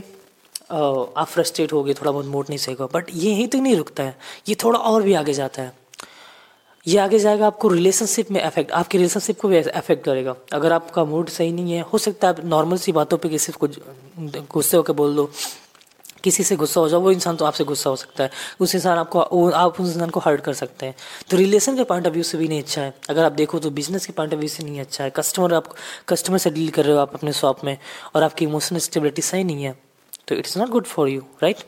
आप 0.70 1.26
फ्रस्ट्रेट 1.28 1.72
हो 1.72 1.82
गए, 1.84 1.94
थोड़ा 1.94 2.10
बहुत 2.10 2.26
मूड 2.26 2.46
नहीं 2.48 2.58
सही 2.58 2.74
बट 2.74 3.10
ये 3.10 3.30
यहीं 3.30 3.46
तक 3.48 3.56
नहीं 3.56 3.76
रुकता 3.76 4.02
है। 4.02 4.16
ये 4.48 4.54
थोड़ा 4.64 4.78
और 4.78 5.02
भी 5.02 5.14
आगे 5.14 5.32
जाता 5.34 5.62
है। 5.62 5.72
ये 6.86 6.98
आगे 6.98 7.18
जाएगा, 7.18 7.46
आपको 7.46 7.68
रिलेशनशिप 7.68 8.30
में 8.30 8.40
अफेक्ट 8.40 8.70
आपके 8.72 8.98
रिलेशनशिप 8.98 9.40
को 9.40 9.48
भी 9.48 9.56
अफेक्ट 9.56 10.04
करेगा। 10.04 10.34
अगर 10.52 10.72
आपका 10.72 11.04
मूड 11.04 11.28
सही 11.30 11.52
नहीं 11.52 11.72
है, 11.72 11.80
हो 11.82 11.98
सकता 11.98 12.28
है 12.28 12.34
आप 12.34 12.44
नॉर्मल 12.46 12.76
सी 12.78 12.92
बातों 12.92 13.18
पे 13.18 13.28
किसी 13.28 13.52
को 13.54 13.68
गुस्से 14.52 14.76
होकर 14.76 14.92
बोल 14.92 15.14
दो, 15.16 15.30
किसी 16.24 16.44
से 16.44 16.56
गुस्सा 16.56 16.80
हो 16.80 16.88
जाओ, 16.88 17.00
वो 17.00 17.10
इंसान 17.12 17.36
तो 17.36 17.44
आपसे 17.44 17.64
गुस्सा 17.64 17.90
हो 17.90 17.96
सकता 17.96 18.24
है। 18.24 18.30
उस 18.60 18.74
इंसान 18.74 18.98
आपको 18.98 19.20
आप 19.50 19.80
उस 19.80 19.88
इंसान 19.88 20.10
को 20.10 20.20
हर्ट 20.20 20.40
कर 20.40 20.52
सकते 20.54 20.86
हैं। 20.86 20.94
तो 21.30 21.36
रिलेशन 21.36 21.76
के 21.76 21.84
पॉइंट 21.84 22.06
ऑफ़ 22.06 22.12
व्यू 22.12 22.22
से 22.24 22.38
भी 22.38 22.48
नहीं 22.48 22.62
अच्छा 22.62 22.82
है। 22.82 22.94
अगर 23.10 23.24
आप 23.24 23.32
देखो 23.34 23.58
तो 23.58 23.70
बिज़नेस 23.72 24.06
के 24.06 24.12
पॉइंट 24.12 24.32
ऑफ़ 24.32 24.40
व्यू 24.40 24.48
से 24.48 24.64
नहीं 24.64 24.80
अच्छा 24.80 25.04
है। 25.04 25.10
कस्टमर 25.16 25.54
आप 25.54 25.74
कस्टमर 26.08 26.38
से 26.38 26.50
डील 26.50 26.70
कर 26.70 26.84
रहे 26.84 26.94
हो 26.94 27.00
आप 27.00 27.14
अपने 27.14 27.32
शॉप 27.34 27.64
में, 27.64 27.76
और 28.14 28.22
आपकी 28.22 28.44
इमोशनल 28.44 28.78
स्टेबिलिटी 28.80 29.22
सही 29.22 29.44
नहीं 29.44 29.64
है 29.64 29.76
तो 30.28 30.34
it's 30.34 30.56
not 30.58 30.68
good 30.68 30.86
for 30.86 31.08
you 31.08 31.20
right 31.42 31.64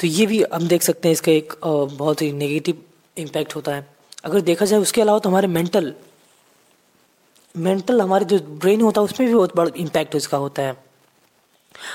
तो 0.00 0.06
ये 0.06 0.26
भी 0.26 0.42
हम 0.44 0.66
देख 0.68 0.82
सकते 0.82 1.08
हैं, 1.08 1.12
इसका 1.12 1.32
एक 1.32 1.54
बहुत 1.62 2.22
ही 2.22 2.32
नेगेटिव 2.34 2.82
इम्पैक्ट 3.16 3.54
होता 3.56 3.74
है। 3.74 3.86
अगर 4.24 4.40
देखा 4.42 4.64
जाए 4.64 4.80
उसके 4.80 5.00
अलावा 5.00 5.18
तो 5.18 5.28
हमारे 5.28 5.46
मेंटल 5.48 5.94
मेंटल 7.54 8.00
हमारे 8.00 8.24
जो 8.24 8.38
ब्रेन 8.38 8.80
होता 8.80 9.00
है 9.00 9.04
उसमें 9.04 9.28
भी 9.28 9.34
बहुत 9.34 9.56
बड़ा 9.56 9.70
इम्पैक्ट 9.78 10.14
इसका 10.16 10.38
होता 10.38 10.62
है। 10.62 10.76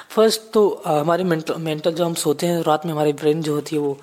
फ़र्स्ट 0.10 0.42
तो 0.54 0.62
हमारे 0.86 1.24
मेंटल 1.24 1.56
मेंटल 1.60 1.94
जो 1.94 2.06
हम 2.06 2.14
सोते 2.16 2.48
हैं, 2.48 2.62
रात 2.64 2.86
में 2.86 2.92
हमारी 2.94 3.14
ब्रेन 3.14 3.42
जो 3.42 3.56
होती 3.56 3.76
है 3.76 3.82
वो, 3.82 3.98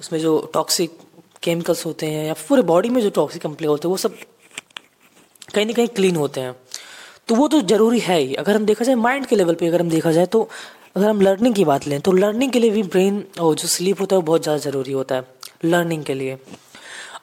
उसमें 0.00 0.18
जो 0.20 0.50
टॉक्सिक 0.54 0.98
केमिकल्स 1.42 1.84
होते 1.86 2.06
हैं 2.06 2.26
या 2.26 2.34
पूरे 2.48 2.62
बॉडी 2.64 2.88
में 2.88 3.00
जो 3.02 3.10
टॉक्सिक 3.12 3.42
कंप्लेन 3.42 3.68
होते 3.70 3.88
हैं 3.88 3.90
वो 3.90 3.96
सब 3.98 4.16
कहीं 5.54 5.66
ना 5.66 5.72
कहीं 5.72 5.88
क्लीन 5.90 6.16
होते 6.16 6.40
हैं। 6.40 6.54
तो 7.28 7.34
वो 7.34 7.48
तो 7.48 7.60
ज़रूरी 7.62 7.98
है 8.00 8.18
ही। 8.18 8.34
अगर 8.34 8.56
हम 8.56 8.64
देखा 8.66 8.84
जाए 8.84 8.94
माइंड 8.96 9.26
के 9.26 9.36
लेवल 9.36 9.54
पे 9.54 9.66
अगर 9.66 9.80
हम 9.80 9.88
देखा 9.90 10.12
जाए 10.12 10.26
तो 10.26 10.48
अगर 10.96 11.08
हम 11.08 11.20
लर्निंग 11.20 11.54
की 11.54 11.64
बात 11.64 11.86
लें 11.86 12.00
तो 12.00 12.12
लर्निंग 12.12 12.52
के 12.52 12.58
लिए 12.58 12.70
भी 12.70 12.82
ब्रेन 12.84 13.24
और 13.40 13.54
जो 13.54 13.68
स्लीप 13.68 14.00
होता 14.00 14.16
है 14.16 14.20
वो 14.20 14.26
बहुत 14.26 14.42
ज़्यादा 14.42 14.58
ज़रूरी 14.60 14.92
होता 14.92 15.14
है। 15.14 15.26
लर्निंग 15.64 16.04
के 16.04 16.14
लिए। 16.14 16.38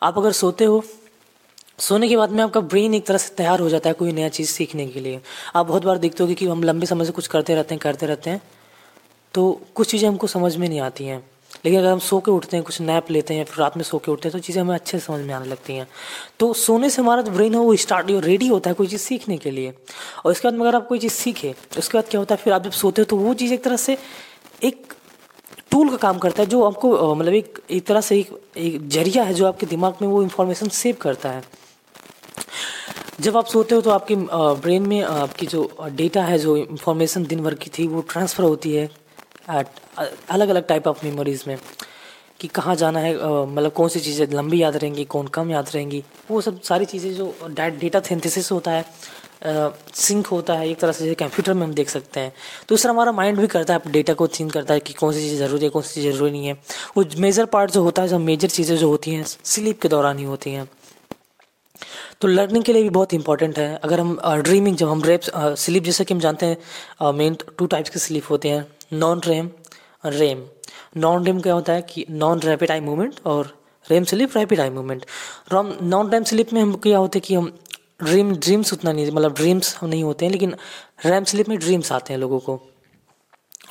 आप 0.04 0.18
अगर 0.18 0.32
सोते 0.32 0.66
हो, 0.66 0.84
सोने 1.80 2.08
के 2.10 2.18
बाद 2.18 2.32
में 2.32 2.44
आपका 2.44 2.60
ब्रेन 2.62 2.94
एक 2.94 3.06
तरह 3.06 3.18
से 3.18 3.34
तैयार 3.36 3.60
हो 3.60 3.70
जाता 3.70 3.90
है 3.90 3.94
कोई 3.94 4.12
नया 4.12 4.30
चीज़ 4.30 4.50
सीखने 4.50 4.88
के 4.88 5.00
लिए। 5.00 5.22
आप 5.56 5.66
बहुत 5.66 5.86
बार 5.86 5.98
देखते 5.98 6.24
हो 6.24 6.34
कि 6.34 6.46
हम 6.46 6.64
लंबे 6.64 6.86
समय 6.86 7.06
से 7.06 7.12
कुछ 7.12 7.28
करते 7.28 7.56
रहते 7.56 7.76
हैं, 7.76 7.80
करते 7.80 8.06
रहते 8.06 8.30
हैं 8.30 8.42
तो 9.34 9.62
कुछ 9.76 9.92
चीज़ें 9.92 10.08
हमको 10.10 10.28
समझ 10.28 10.56
में 10.56 10.68
नहीं 10.70 10.80
आती 10.82 11.06
हैं। 11.06 11.24
लेकिन 11.66 11.80
अगर 11.80 11.90
हम 11.90 12.00
सो 12.00 12.20
के 12.20 12.32
उठते 12.32 12.58
हैं, 12.58 12.64
कुछ 12.66 12.80
नैप 12.82 13.10
लेते 13.12 13.34
हैं, 13.34 13.44
फिर 13.46 13.60
रात 13.60 13.78
में 13.78 13.84
सो 13.84 13.98
के 13.98 14.12
उठते 14.12 14.28
हैं 14.28 14.32
तो 14.32 14.40
चीज़ें 14.40 14.62
हमें 14.62 14.74
अच्छे 14.76 15.00
से 15.00 15.06
समझ 15.06 15.26
में 15.26 15.34
आने 15.34 15.46
लगती 15.46 15.76
हैं। 15.76 15.88
तो 16.40 16.54
सोने 16.56 16.90
से 16.90 17.02
हमारा 17.02 17.22
जो 17.22 17.32
ब्रेन 17.32 17.54
है, 17.54 17.60
वो 17.60 17.76
स्टार्ट 17.76 18.12
रेडी 18.26 18.48
होता 18.48 18.70
है 18.70 18.74
कोई 18.74 18.88
चीज़ 18.88 19.02
सीखने 19.02 19.38
के 19.38 19.52
लिए। 19.52 19.74
और 20.26 20.32
इसके 20.32 20.48
बाद 20.48 20.60
अगर 20.62 20.76
आप 20.76 20.88
कोई 20.88 21.00
चीज़ 21.00 21.14
सीखे 21.14 21.54
उसके 21.78 21.98
बाद 21.98 22.08
क्या 22.10 22.20
होता 22.20 22.36
है, 22.36 22.42
फिर 22.44 22.54
आप 22.54 22.64
जब 22.64 22.72
सोते 22.72 23.02
हो 23.02 23.06
तो 23.06 23.16
वो 23.16 23.34
चीज़ 23.34 23.54
एक 23.54 23.64
तरह 23.64 23.78
से 23.78 23.98
एक 24.64 24.94
टूल 25.72 25.90
का 25.90 25.98
काम 25.98 26.18
करता 26.18 26.44
है 26.44 26.50
जो 26.50 26.64
आपको 26.64 27.16
मतलब 27.16 27.34
एक 27.34 27.60
एक 27.72 27.86
तरह 27.88 28.02
से 28.02 28.20
एक, 28.20 28.30
एक 28.58 28.88
ज़रिया 28.90 29.24
है 29.24 29.34
जो 29.34 29.46
आपके 29.48 29.66
दिमाग 29.66 29.98
में 30.02 30.08
वो 30.10 30.22
इन्फॉर्मेशन 30.24 30.68
सेव 30.76 30.96
करता 31.02 31.30
है। 31.30 31.44
जब 33.22 33.38
आप 33.38 33.46
सोते 33.48 33.76
हो 33.76 33.82
तो 33.82 33.90
आपके 33.90 34.16
ब्रेन 34.62 34.88
में 34.88 35.02
आपकी 35.02 35.46
जो 35.48 35.70
डेटा 35.96 36.24
है 36.24 36.38
जो 36.40 36.56
इन्फॉर्मेशन 36.58 37.26
दिन 37.26 37.44
भर 37.44 37.54
की 37.56 37.72
थी 37.78 37.88
वो 37.88 38.02
ट्रांसफ़र 38.12 38.44
होती 38.46 38.74
है 38.74 38.90
अलग 39.50 40.50
अलग 40.50 40.68
टाइप 40.68 40.88
ऑफ़ 40.88 41.06
मेमोरीज 41.06 41.44
में 41.48 41.58
कि 42.40 42.48
कहाँ 42.48 42.76
जाना 42.76 43.00
है 43.00 43.14
मतलब 43.46 43.72
कौन 43.72 43.90
सी 43.90 44.00
चीज़ें 44.00 44.28
लंबी 44.28 44.62
याद 44.62 44.76
रहेंगी 44.78 45.06
कौन 45.06 45.28
कम 45.28 45.50
याद 45.52 45.70
रहेंगी। 45.74 46.04
वो 46.30 46.42
सब 46.42 46.62
सारी 46.62 46.86
चीज़ें 46.86 47.14
जो 47.14 47.34
डेटा 47.52 48.00
सिंथेसिस 48.00 48.52
होता 48.52 48.72
है 48.72 48.86
सिंक 49.42 50.28
होता 50.28 50.54
है, 50.54 50.70
एक 50.70 50.80
तरह 50.80 50.92
से 50.92 51.14
कंप्यूटर 51.16 51.54
में 51.54 51.64
हम 51.64 51.74
देख 51.74 51.90
सकते 51.90 52.20
हैं। 52.20 52.34
तो 52.70 52.76
उस 52.76 52.86
हमारा 52.86 53.12
माइंड 53.12 53.40
भी 53.40 53.48
करता 53.48 53.74
है 53.74 53.92
डेटा 53.92 54.14
को 54.14 54.28
थिंक 54.30 54.52
करता 54.54 54.74
है 54.74 54.80
कि 54.80 54.94
कौन 54.94 55.14
सी 55.14 55.20
चीज़ 55.20 55.40
ज़रूरी 55.40 55.64
है, 55.64 55.70
कौन 55.70 55.82
सी 55.82 56.02
चीज़ 56.02 56.14
ज़रूरी 56.14 56.32
नहीं 56.32 56.48
है। 56.48 56.54
वो 56.98 57.06
मेजर 57.18 57.46
पार्ट 57.48 57.72
जो 57.72 57.84
होता 57.84 58.02
है, 58.02 58.08
जो 58.08 58.20
मेजर 58.20 58.48
चीज़ें 58.50 58.76
जो 58.78 58.90
होती 58.90 59.12
हैं 59.12 59.24
स्लीप 59.24 59.82
के 59.82 59.88
दौरान 59.88 60.18
ही 60.20 60.24
होती 60.26 60.52
हैं। 60.52 60.68
तो 62.22 62.28
लर्निंग 62.28 62.64
के 62.64 62.74
लिए 62.74 62.84
भी 62.84 62.90
बहुत 62.90 63.14
इंपॉर्टेंट 63.14 63.58
है। 63.60 63.76
अगर 63.76 64.00
हम 64.00 64.18
ड्रीमिंग 64.44 64.78
जब 64.78 64.90
हम 64.90 65.04
रेप 65.04 65.22
स्लीप 65.58 65.84
जैसे 65.84 66.06
कि 66.06 66.14
हम 66.14 66.20
जानते 66.20 66.46
हैं 66.46 67.12
मेन 67.14 67.38
टू 67.58 67.66
टाइप्स 67.66 67.90
के 67.90 68.00
स्लीप 68.00 68.30
होते 68.30 68.50
हैं। 68.50 68.66
Non 68.94 69.22
REM 69.26 69.50
REM 70.06 70.44
non 70.98 71.26
REM 71.26 71.40
क्या 71.42 71.54
होता 71.54 71.74
है 71.74 71.82
कि 71.90 72.06
नॉन 72.12 72.40
रैपिड 72.40 72.72
आई 72.72 72.80
मूवमेंट 72.82 73.16
और 73.26 73.56
REM 73.86 74.04
sleep 74.04 74.38
rapid 74.38 74.60
eye 74.60 74.70
movement 74.70 75.06
non 75.54 76.10
REM 76.12 76.24
sleep 76.24 76.54
में 76.54 76.62
हम 76.62 76.74
क्या 76.84 76.98
होते 76.98 77.20
हैं 77.20 77.26
कि 77.28 77.36
हम 77.36 77.52
ड्रीम 78.00 78.36
ड्रीम्स 78.36 78.74
उतना 78.74 78.92
नहीं 78.92 79.12
मतलब 79.12 79.34
ड्रीम्स 79.36 79.76
नहीं 79.84 80.04
होते 80.04 80.26
हैं, 80.26 80.32
लेकिन 80.32 80.56
रैम 81.06 81.24
स्लीप 81.24 81.50
में 81.50 81.58
ड्रीम्स 81.60 81.92
आते 81.92 82.14
हैं 82.14 82.20
लोगों 82.20 82.40
को। 82.40 82.60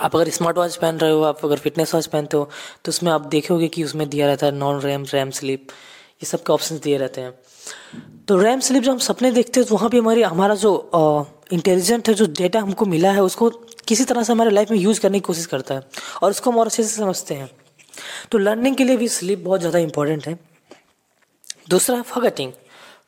आप 0.00 0.16
अगर 0.16 0.28
स्मार्ट 0.30 0.56
वॉच 0.58 0.76
पहन 0.76 0.98
रहे 0.98 1.10
हो, 1.10 1.22
आप 1.22 1.44
अगर 1.44 1.58
फिटनेस 1.58 1.94
वॉच 1.94 2.06
पहनते 2.06 2.36
हो 2.36 2.48
तो 2.84 2.90
उसमें 2.90 3.10
आप 3.12 3.26
देखोगे 3.28 3.68
कि 3.68 3.84
उसमें 3.84 4.08
दिया 4.08 4.26
रहता 4.26 4.46
है 4.46 4.52
नॉन 4.54 4.80
रैम 4.80 5.04
रैम 5.12 5.30
स्लीप 5.32 5.68
ये 6.22 6.26
सब 6.26 6.42
के 6.42 6.52
ऑप्शन 6.52 6.78
दिए 6.78 6.96
रहते 6.98 7.20
हैं। 7.20 7.32
तो 8.28 8.36
रैम 8.38 8.60
स्लिप 8.60 8.82
जब 8.82 8.90
हम 8.90 8.98
सपने 9.00 9.30
देखते 9.32 9.60
हैं 9.60 9.68
तो 9.68 9.74
वहाँ 9.74 9.90
भी 9.90 9.98
हमारी, 9.98 10.22
हमारा 10.24 10.54
जो 10.56 10.72
इंटेलिजेंट 11.52 12.08
है, 12.08 12.14
जो 12.14 12.26
डेटा 12.28 12.60
हमको 12.60 12.86
मिला 12.86 13.12
है, 13.12 13.22
उसको 13.22 13.48
किसी 13.88 14.04
तरह 14.04 14.22
से 14.22 14.32
हमारे 14.32 14.50
लाइफ 14.50 14.70
में 14.70 14.78
यूज़ 14.78 15.00
करने 15.00 15.18
की 15.18 15.24
कोशिश 15.26 15.46
करता 15.46 15.74
है, 15.74 15.82
और 16.22 16.30
उसको 16.30 16.50
हम 16.50 16.58
और 16.58 16.66
अच्छे 16.66 16.82
से 16.82 16.88
समझते 16.90 17.34
हैं। 17.34 17.50
तो 18.30 18.38
लर्निंग 18.38 18.76
के 18.76 18.84
लिए 18.84 18.96
भी 18.96 19.08
स्लीप 19.08 19.38
बहुत 19.38 19.60
ज़्यादा 19.60 19.78
इंपॉर्टेंट 19.80 20.26
है। 20.26 20.38
दूसरा 21.70 21.96
है 21.96 22.02
फॉगेटिंग 22.04 22.52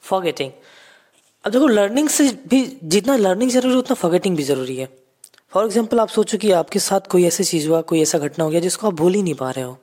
फॉगेटिंग 0.03 0.51
अब 1.45 1.53
देखो 1.53 1.67
लर्निंग 1.69 2.09
से 2.09 2.29
भी 2.49 2.65
जितना 2.85 3.17
लर्निंग 3.17 3.51
ज़रूरी 3.51 3.75
है 3.75 3.79
उतना 3.79 3.95
फॉगेटिंग 3.95 4.37
भी 4.37 4.43
ज़रूरी 4.43 4.77
है। 4.77 4.89
फॉर 5.53 5.65
एग्ज़ाम्पल 5.65 6.01
आप 6.01 6.09
सोचो 6.09 6.39
कि 6.39 6.51
आपके 6.53 6.79
साथ 6.79 7.07
कोई 7.11 7.25
ऐसी 7.27 7.45
चीज़ 7.45 7.69
हुआ, 7.69 7.81
कोई 7.83 8.01
ऐसा 8.03 8.19
घटना 8.19 8.45
हो 8.45 8.51
गया 8.51 8.61
जिसको 8.61 8.87
आप 8.87 8.95
भूल 8.95 9.15
ही 9.15 9.23
नहीं 9.23 9.35
पा 9.35 9.51
रहे 9.51 9.65
हो। 9.65 9.79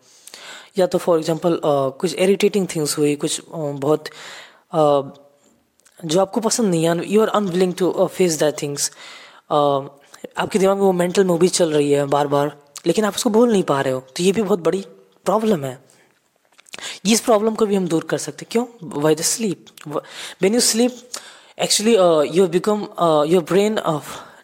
या 0.77 0.87
तो 0.87 0.97
फॉर 0.97 1.17
एग्ज़ाम्पल 1.19 1.59
कुछ 1.63 2.13
इरिटेटिंग 2.15 2.67
थिंग्स 2.75 2.97
हुई, 2.97 3.15
कुछ 3.15 3.41
बहुत 3.51 4.09
जो 6.05 6.19
आपको 6.21 6.41
पसंद 6.41 6.69
नहीं 6.69 6.83
है 6.85 7.11
you 7.11 7.21
are 7.21 7.27
unwilling 7.35 7.73
to 7.73 8.07
face 8.07 8.39
that 8.39 8.61
things 8.61 8.91
आपके 9.51 10.59
दिमाग 10.59 10.77
में 10.77 10.83
वो 10.83 10.91
मेंटल 10.93 11.25
मूवी 11.25 11.47
चल 11.49 11.71
रही 11.71 11.91
है 11.91 12.05
बार 12.07 12.27
बार 12.27 12.55
लेकिन 12.87 13.05
आप 13.05 13.15
उसको 13.15 13.29
भूल 13.29 13.51
नहीं 13.51 13.63
पा 13.63 13.81
रहे 13.81 13.93
हो। 13.93 13.99
तो 14.15 14.23
ये 14.23 14.31
भी 14.31 14.41
बहुत 14.41 14.59
बड़ी 14.59 14.85
प्रॉब्लम 15.25 15.63
है। 15.65 15.77
इस 17.05 17.21
प्रॉब्लम 17.21 17.55
को 17.55 17.65
भी 17.65 17.75
हम 17.75 17.87
दूर 17.87 18.03
कर 18.09 18.17
सकते 18.17 18.45
क्यों? 18.51 18.65
Why 19.01 19.15
the 19.15 19.21
sleep 19.23 19.65
when 20.41 20.53
you 20.53 20.59
sleep 20.61 20.97
actually 21.57 21.93
you 22.37 22.47
become 22.47 22.81
your 23.27 23.43
brain 23.49 23.79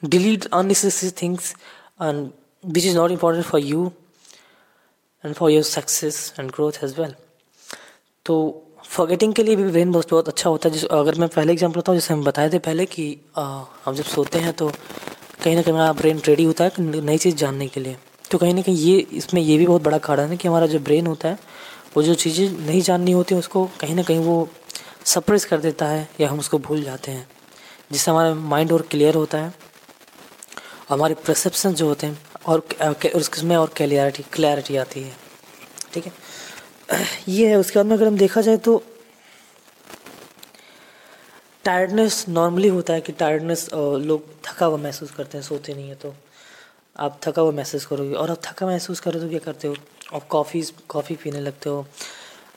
delete 0.06 0.46
unnecessary 0.54 1.10
things 1.22 1.54
and 2.02 2.30
which 2.64 2.86
is 2.86 2.96
not 2.98 3.12
important 3.12 3.46
for 3.46 3.62
you 3.62 3.92
and 5.24 5.36
for 5.36 5.52
your 5.52 5.64
success 5.64 6.34
and 6.40 6.50
growth 6.52 6.84
as 6.84 7.00
well 7.00 7.14
तो 8.26 8.38
फॉरगेटिंग 8.86 9.34
के 9.34 9.44
लिए 9.44 9.56
भी 9.56 9.64
ब्रेन 9.64 9.92
बहुत 9.92 10.10
बहुत 10.12 10.28
अच्छा 10.30 10.50
होता 10.50 10.70
है। 10.70 10.74
जिस 10.74 10.86
अगर 10.86 11.16
मैं 11.20 11.30
पहले 11.30 11.54
एग्ज़ाम्पल 11.54 11.80
बताऊँ 11.80 11.98
जैसे 11.98 12.14
हम 12.14 12.24
बताए 12.24 12.50
थे 12.50 12.60
पहले 12.60 12.86
कि 12.86 13.06
आ, 13.38 13.64
हम 13.86 13.96
जब 13.96 14.04
सोते 14.06 14.40
हैं 14.40 14.54
तो 14.54 14.72
कहीं 15.44 15.56
ना 15.56 15.62
कहीं 15.62 15.74
हमारा 15.74 15.94
ब्रेन 15.94 16.22
रेडी 16.28 16.44
होता 16.44 16.64
है 16.64 16.72
नई 16.80 17.18
चीज़ 17.18 17.36
जानने 17.36 17.68
के 17.68 17.80
लिए। 17.80 17.96
तो 18.32 18.38
कहीं 18.38 18.54
ना 18.54 18.62
कहीं 18.62 18.76
ये 18.76 18.98
इसमें 19.14 19.42
ये 19.42 19.58
भी 19.58 19.68
बहुत 19.68 19.82
बड़ा 19.82 19.98
कारण 19.98 20.30
है 20.30 20.38
कि 20.38 20.48
हमारा 20.48 20.68
जो 20.68 20.80
ब्रेन 20.80 21.08
होता 21.08 21.30
है 21.30 21.38
वो 21.96 22.04
जो 22.04 22.14
चीज़ें 22.16 22.66
नहीं 22.68 22.82
जाननी 22.82 23.12
होती 23.12 23.36
उसको 23.36 23.66
कहीं 23.80 23.96
ना 23.96 24.04
कहीं 24.04 24.20
वो 24.20 24.48
सप्रेस 25.06 25.46
कर 25.46 25.60
देता 25.60 25.86
है 25.86 26.08
या 26.20 26.30
हम 26.30 26.40
उसको 26.40 26.58
भूल 26.60 26.84
जाते 26.84 27.12
हैं। 27.12 27.28
जिससे 27.92 28.12
हमारा 28.12 28.34
माइंड 28.34 28.72
और 28.72 28.82
क्लियर 28.82 29.16
होता 29.16 29.38
है। 29.38 29.54
हमारे 30.90 31.14
परसेप्शन 31.28 31.74
जो 31.74 31.88
होते 31.88 32.08
हैं 32.08 32.22
और 32.46 32.60
उसमें 33.16 33.56
और 33.56 33.68
क्लियरिटी 33.68 34.24
क्लैरिटी 34.34 34.76
आती 34.78 35.02
है। 35.02 35.16
ठीक 35.94 36.06
है? 36.06 36.12
ये 37.28 37.48
है, 37.50 37.56
उसके 37.56 37.80
बाद 37.80 37.86
में 37.86 37.96
अगर 37.98 38.08
हम 38.08 38.18
देखा 38.18 38.42
जाए 38.42 38.58
तो 38.58 38.82
टायर्डनेस 41.66 42.26
नॉर्मली 42.30 42.68
होता 42.68 42.94
है 42.94 43.02
कि 43.02 43.12
टायर्डनेस 43.12 43.70
लोग 43.74 44.26
थका 44.44 44.66
हुआ 44.66 44.78
महसूस 44.78 45.12
करते 45.12 45.38
हैं, 45.38 45.46
सोते 45.46 45.74
नहीं 45.74 45.90
है 45.90 45.96
तो। 45.96 46.14
आप 47.00 47.20
थका 47.24 47.42
हुआ 47.42 47.52
महसूस 47.52 47.86
करोगे 47.86 48.14
और 48.14 48.32
आप 48.32 48.42
थका 48.44 48.66
महसूस 48.68 49.00
करो 49.00 49.20
तो 49.20 49.30
क्या 49.30 49.40
करते 49.40 49.68
हो? 49.68 49.76
आप 50.14 50.28
कॉफ़ी 50.28 50.62
कॉफ़ी 50.90 51.16
पीने 51.16 51.40
लगते 51.40 51.70
हो। 51.70 51.86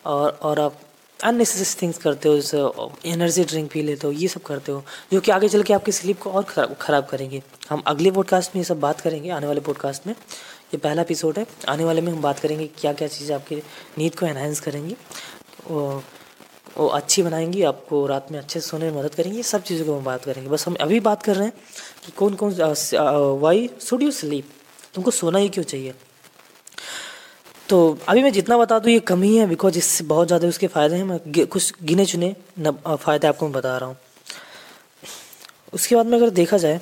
और 0.07 0.31
और 0.43 0.61
आप 0.61 0.81
अननेसेसरी 1.21 1.81
थिंग्स 1.83 1.99
करते 1.99 2.29
हो 2.29 2.93
एनर्जी 3.07 3.45
ड्रिंक 3.45 3.71
पी 3.73 3.83
लेते 3.83 4.07
हो 4.07 4.13
ये 4.13 4.29
सब 4.29 4.43
करते 4.43 4.73
हो 4.73 4.83
जो 5.13 5.21
कि 5.21 5.31
आगे 5.33 5.49
चल 5.49 5.63
के 5.63 5.75
आपकी 5.75 5.93
स्लीप 5.93 6.21
को 6.21 6.31
और 6.31 6.43
खराब 6.43 6.75
खराब 6.81 7.07
करेंगे। 7.07 7.43
हम 7.71 7.83
अगले 7.87 8.11
पॉडकास्ट 8.11 8.55
में 8.55 8.61
ये 8.61 8.65
सब 8.65 8.81
बात 8.81 9.01
करेंगे 9.01 9.31
आने 9.31 9.47
वाले 9.47 9.61
पॉडकास्ट 9.61 10.07
में। 10.07 10.13
ये 10.13 10.77
पहला 10.77 11.03
एपिसोड 11.03 11.39
है 11.39 11.47
आने 11.69 11.85
वाले 11.85 12.01
में 12.01 12.13
हम 12.13 12.21
बात 12.23 12.39
करेंगे 12.39 12.67
क्या 12.79 12.93
क्या 12.93 13.09
चीज़ें 13.09 13.35
आपकी 13.37 13.57
नींद 13.99 14.15
को 14.15 14.27
एनहेंस 14.27 14.61
करेंगी 14.61 14.97
वो, 15.71 16.03
वो 16.79 16.87
अच्छी 16.89 17.23
बनाएँगी 17.23 17.63
आपको 17.63 18.07
रात 18.07 18.33
में 18.33 18.39
अच्छे 18.39 18.61
से 18.61 18.67
सोने 18.67 18.91
में 18.91 18.99
मदद 18.99 19.15
करेंगी 19.15 19.43
सब 19.43 19.63
चीज़ों 19.63 19.87
को 19.87 19.97
हम 19.97 20.05
बात 20.05 20.25
करेंगे। 20.25 20.51
बस 20.51 20.67
हम 20.67 20.77
अभी 20.81 21.01
बात 21.01 21.23
कर 21.23 21.37
रहे 21.37 21.45
हैं 21.45 21.55
कि 22.07 22.13
कौन 22.13 22.35
कौन 22.35 22.55
वाई 23.43 23.69
शुड 23.81 24.03
यू 24.03 24.11
स्लीप 24.11 24.51
तुमको 24.95 25.11
सोना 25.11 25.39
ही 25.39 25.49
क्यों 25.49 25.65
चाहिए? 25.65 25.95
तो 27.69 27.99
अभी 28.09 28.23
मैं 28.23 28.33
जितना 28.33 28.57
बता 28.59 28.79
दूँ, 28.79 28.91
ये 28.93 29.01
कम 29.01 29.23
ही 29.23 29.37
है 29.37 29.47
बिकॉज़ 29.49 29.79
इससे 29.79 30.05
बहुत 30.05 30.27
ज़्यादा 30.27 30.49
उसके 30.49 30.67
फ़ायदे 30.67 30.97
हैं। 30.97 31.05
मैं 31.05 31.47
कुछ 31.47 31.73
गिने 31.85 32.05
चुने 32.07 32.35
फ़ायदे 32.61 33.27
आपको 33.27 33.47
मैं 33.47 33.53
बता 33.53 33.77
रहा 33.79 33.89
हूँ। 33.89 33.97
उसके 35.73 35.97
बाद 35.97 36.07
में 36.07 36.17
अगर 36.19 36.31
देखा 36.33 36.57
जाए 36.59 36.81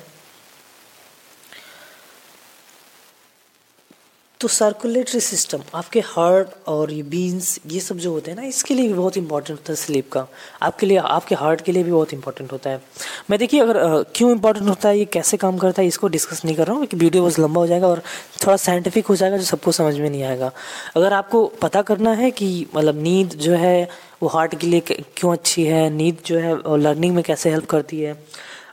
तो 4.45 4.49
सर्कुलेटरी 4.49 5.19
सिस्टम 5.19 5.61
आपके 5.75 5.99
हार्ट 6.05 6.47
और 6.69 6.91
ये 6.93 7.03
बीन्स 7.03 7.47
ये 7.67 7.79
सब 7.79 7.97
जो 7.97 8.11
होते 8.11 8.31
हैं 8.31 8.37
ना, 8.37 8.43
इसके 8.43 8.73
लिए 8.73 8.87
भी 8.87 8.93
बहुत 8.93 9.15
इंपॉर्टेंट 9.17 9.59
होता 9.59 9.71
है 9.71 9.75
स्लीप 9.75 10.11
का। 10.11 10.25
आपके 10.61 10.85
लिए, 10.85 10.97
आपके 10.97 11.35
हार्ट 11.35 11.61
के 11.61 11.71
लिए 11.71 11.83
भी 11.83 11.91
बहुत 11.91 12.13
इंपॉर्टेंट 12.13 12.51
होता 12.51 12.69
है। 12.69 12.81
मैं 13.29 13.39
देखिए, 13.39 13.59
अगर 13.59 14.03
क्यों 14.15 14.29
इंपॉर्टेंट 14.31 14.67
होता 14.69 14.89
है, 14.89 14.97
ये 14.97 15.05
कैसे 15.05 15.37
काम 15.37 15.57
करता 15.57 15.81
है, 15.81 15.87
इसको 15.87 16.07
डिस्कस 16.07 16.43
नहीं 16.45 16.55
कर 16.55 16.67
रहा 16.67 16.75
हूँ, 16.75 16.85
क्योंकि 16.85 17.05
वीडियो 17.05 17.23
बहुत 17.23 17.39
लंबा 17.39 17.61
हो 17.61 17.67
जाएगा 17.67 17.87
और 17.87 18.01
थोड़ा 18.45 18.57
साइंटिफिक 18.57 19.05
हो 19.05 19.15
जाएगा 19.15 19.37
जो 19.37 19.43
सबको 19.43 19.71
समझ 19.71 19.97
में 19.99 20.09
नहीं 20.09 20.23
आएगा। 20.23 20.51
अगर 20.95 21.13
आपको 21.13 21.45
पता 21.61 21.81
करना 21.81 22.11
है 22.13 22.29
कि 22.31 22.49
मतलब 22.75 23.01
नींद 23.01 23.33
जो 23.37 23.55
है, 23.55 23.87
वो 24.21 24.29
हार्ट 24.29 24.55
के 24.55 24.67
लिए 24.67 24.79
क्यों 24.89 25.31
अच्छी 25.31 25.63
है, 25.63 25.89
नींद 25.89 26.17
जो 26.25 26.37
है 26.39 26.53
लर्निंग 26.79 27.15
में 27.15 27.23
कैसे 27.23 27.49
हेल्प 27.49 27.65
करती 27.65 28.01
है 28.01 28.13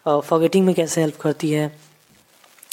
फॉगेटिंग 0.06 0.66
में 0.66 0.74
कैसे 0.74 1.00
हेल्प 1.00 1.16
करती 1.20 1.50
है 1.50 1.66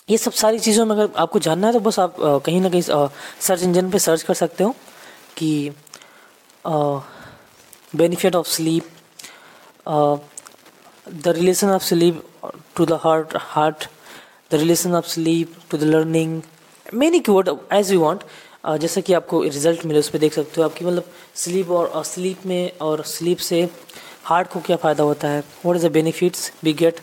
ये 0.10 0.18
सब 0.18 0.32
सारी 0.32 0.60
चीज़ों 0.60 0.86
में 0.86 0.96
अगर 0.96 1.10
आपको 1.18 1.39
जानना 1.39 1.68
है 1.68 1.74
तो 1.74 1.80
बस 1.80 2.00
आप 2.00 2.16
कहीं 2.46 2.62
ना 2.62 2.70
कहीं 2.70 2.82
सर्च 2.82 3.63
इंजन 3.63 3.89
पे 3.92 4.00
सर्च 4.00 4.22
कर 4.24 4.34
सकते 4.34 4.63
हो 4.63 4.75
कि 5.38 5.72
benefit 7.96 8.36
of 8.36 8.48
sleep 8.48 8.88
the 11.16 11.34
relation 11.38 11.70
of 11.70 11.84
sleep 11.84 12.24
to 12.75 12.86
the 12.86 13.00
heart 13.04 13.36
heart 13.39 13.86
the 14.51 14.56
relation 14.56 14.96
of 14.96 15.08
sleep 15.08 15.56
to 15.72 15.78
the 15.78 15.84
learning 15.84 16.42
many 16.94 17.20
keyword 17.20 17.50
as 17.74 17.92
you 17.92 18.00
want 18.01 18.24
जैसे 18.80 19.01
कि 19.01 19.13
आपको 19.13 19.42
रिज़ल्ट 19.44 19.86
मिले, 19.86 20.00
उस 20.00 20.10
पर 20.10 20.20
देख 20.20 20.34
सकते 20.34 20.62
हो 20.62 20.68
आपकी 20.68 20.86
मतलब 20.86 21.12
स्लीप 21.36 21.70
और 21.72 22.04
स्लीप 22.06 22.46
में 22.46 22.72
और 22.82 23.04
स्लीप 23.06 23.38
से 23.38 23.68
हार्ट 24.24 24.51
को 24.54 24.60
क्या 24.60 24.78
फ़ायदा 24.78 25.04
होता 25.04 25.28
है? 25.28 25.44
What 25.66 25.75
is 25.75 25.88
the 25.88 25.92
benefits 25.92 26.51
we 26.63 26.74
get 26.74 27.00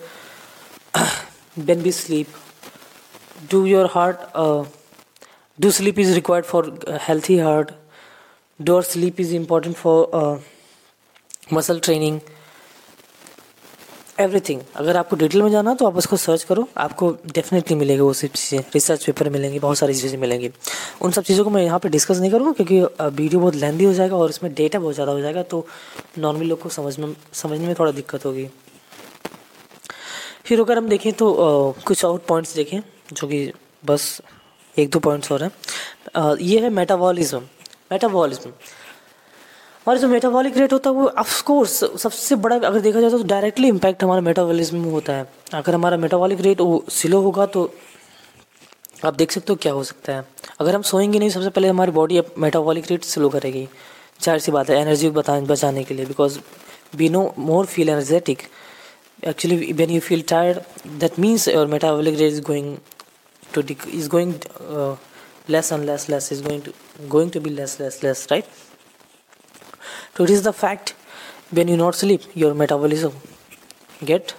when 1.58 1.82
be 1.82 1.92
sleep 1.92 2.26
do 3.48 3.64
your 3.66 3.86
heart 3.88 4.28
uh, 4.34 4.64
do 5.58 5.70
sleep 5.70 5.98
is 5.98 6.14
required 6.16 6.46
for 6.46 6.62
healthy 7.08 7.38
heart. 7.38 7.72
Do 8.60 8.80
sleep 8.82 9.20
is 9.20 9.32
important 9.32 9.76
for 9.76 9.98
uh, 10.14 10.36
muscle 11.52 11.78
training 11.80 12.18
everything 14.20 14.60
अगर 14.76 14.96
आपको 14.96 15.16
detail 15.16 15.42
में 15.42 15.50
जाना 15.50 15.74
तो 15.74 15.86
आप 15.86 15.96
उसको 15.96 16.16
सर्च 16.16 16.42
करो। 16.44 16.66
आपको 16.78 17.10
definitely 17.34 17.76
मिलेगा 17.76 18.02
वो 18.02 18.12
सब 18.12 18.28
चीज़ें। 18.28 18.64
रिसर्च 18.74 19.04
पेपर 19.06 19.28
मिलेंगी 19.30 19.58
बहुत 19.58 19.78
सारी 19.78 19.94
चीज़ें 19.94 20.18
मिलेंगी। 20.18 20.50
उन 21.02 21.10
सब 21.10 21.22
चीज़ों 21.22 21.44
को 21.44 21.50
मैं 21.50 21.62
यहाँ 21.62 21.78
पे 21.78 21.88
डिस्कस 21.88 22.18
नहीं 22.18 22.30
करूँगा 22.30 22.52
क्योंकि 22.52 22.80
वीडियो 23.04 23.40
बहुत 23.40 23.54
लेंदी 23.54 23.84
हो 23.84 23.92
जाएगा 23.92 24.16
और 24.16 24.30
इसमें 24.30 24.52
डेटा 24.54 24.78
बहुत 24.78 24.94
ज़्यादा 24.94 25.12
हो 25.12 25.20
जाएगा 25.20 25.42
तो 25.42 25.66
नॉर्मली 26.18 26.46
लोग 26.48 26.60
को 26.60 26.68
समझ 26.68 26.98
में 26.98 27.14
समझने 27.32 27.66
में 27.66 27.74
थोड़ा 27.78 27.92
दिक्कत 27.92 28.26
होगी। 28.26 28.48
फिर 30.44 30.60
अगर 30.60 30.78
हम 30.78 30.88
देखें 30.88 31.12
तो 31.12 31.32
आ, 31.34 31.82
कुछ 31.86 32.04
और 32.04 32.18
पॉइंट्स 32.28 32.54
देखें। 32.56 32.80
जो 33.12 33.26
कि 33.28 33.52
बस 33.84 34.20
एक 34.76 34.90
दो 34.90 34.98
पॉइंट्स 35.00 35.32
और 35.32 35.42
हैं। 35.42 35.50
ये 36.36 36.60
है 36.60 36.70
मेटाबॉलिज्म 36.70 37.42
मेटाबॉलिज्म 37.92 38.50
हमारा 38.50 40.00
जो 40.00 40.08
मेटाबॉलिक 40.08 40.56
रेट 40.58 40.72
होता 40.72 40.90
है 40.90 40.96
वो 40.96 41.06
ऑफकोर्स 41.18 41.72
सबसे 42.02 42.36
बड़ा 42.36 42.56
अगर 42.56 42.80
देखा 42.80 43.00
जाए 43.00 43.10
तो 43.10 43.22
डायरेक्टली 43.24 43.68
इम्पैक्ट 43.68 44.02
हमारा 44.04 44.20
मेटाबॉलिज्म 44.20 44.78
में 44.78 44.90
होता 44.92 45.12
है। 45.12 45.26
अगर 45.54 45.74
हमारा 45.74 45.96
मेटाबॉलिक 45.96 46.40
रेट 46.40 46.60
वो 46.60 46.84
स्लो 46.90 47.20
होगा 47.22 47.46
तो 47.46 47.70
आप 49.04 49.14
देख 49.14 49.32
सकते 49.32 49.52
हो 49.52 49.56
क्या 49.62 49.72
हो 49.72 49.84
सकता 49.84 50.12
है। 50.12 50.26
अगर 50.60 50.74
हम 50.74 50.82
सोएँगे 50.82 51.18
नहीं, 51.18 51.30
सबसे 51.30 51.50
पहले 51.50 51.68
हमारी 51.68 51.92
बॉडी 51.92 52.18
अब 52.18 52.34
मेटाबॉलिक 52.38 52.90
रेट 52.90 53.04
स्लो 53.04 53.28
करेगी। 53.28 53.66
ज़ाहिर 54.22 54.40
सी 54.40 54.52
बात 54.52 54.70
है 54.70 54.80
एनर्जी 54.80 55.10
बचाने 55.10 55.84
के 55.84 55.94
लिए 55.94 56.06
because 56.06 56.38
we 56.96 57.08
know 57.08 57.32
more 57.38 57.66
feel 57.66 57.88
energetic 57.88 58.42
actually 59.24 59.72
when 59.72 59.90
you 59.90 60.00
feel 60.00 60.22
tired 60.28 60.58
that 61.00 61.20
means 61.20 61.46
your 61.48 61.66
metabolic 61.68 62.18
rate 62.20 62.32
is 62.32 62.40
going 62.48 62.76
to 63.56 63.62
dec- 63.62 63.88
is 64.00 64.08
going 64.08 64.32
uh, 64.76 64.94
less 65.48 65.70
and 65.72 65.90
less 65.90 66.08
less 66.08 66.30
is 66.36 66.40
going 66.48 66.62
to 66.62 66.74
going 67.08 67.30
to 67.36 67.44
be 67.46 67.52
less 67.58 67.78
less 67.80 68.02
less 68.06 68.24
right 68.30 68.48
so 70.14 70.24
it 70.24 70.30
is 70.30 70.42
the 70.48 70.56
fact 70.62 70.94
when 71.50 71.68
you 71.68 71.76
not 71.76 72.00
sleep 72.02 72.26
your 72.44 72.52
metabolism 72.54 73.22
get 74.12 74.34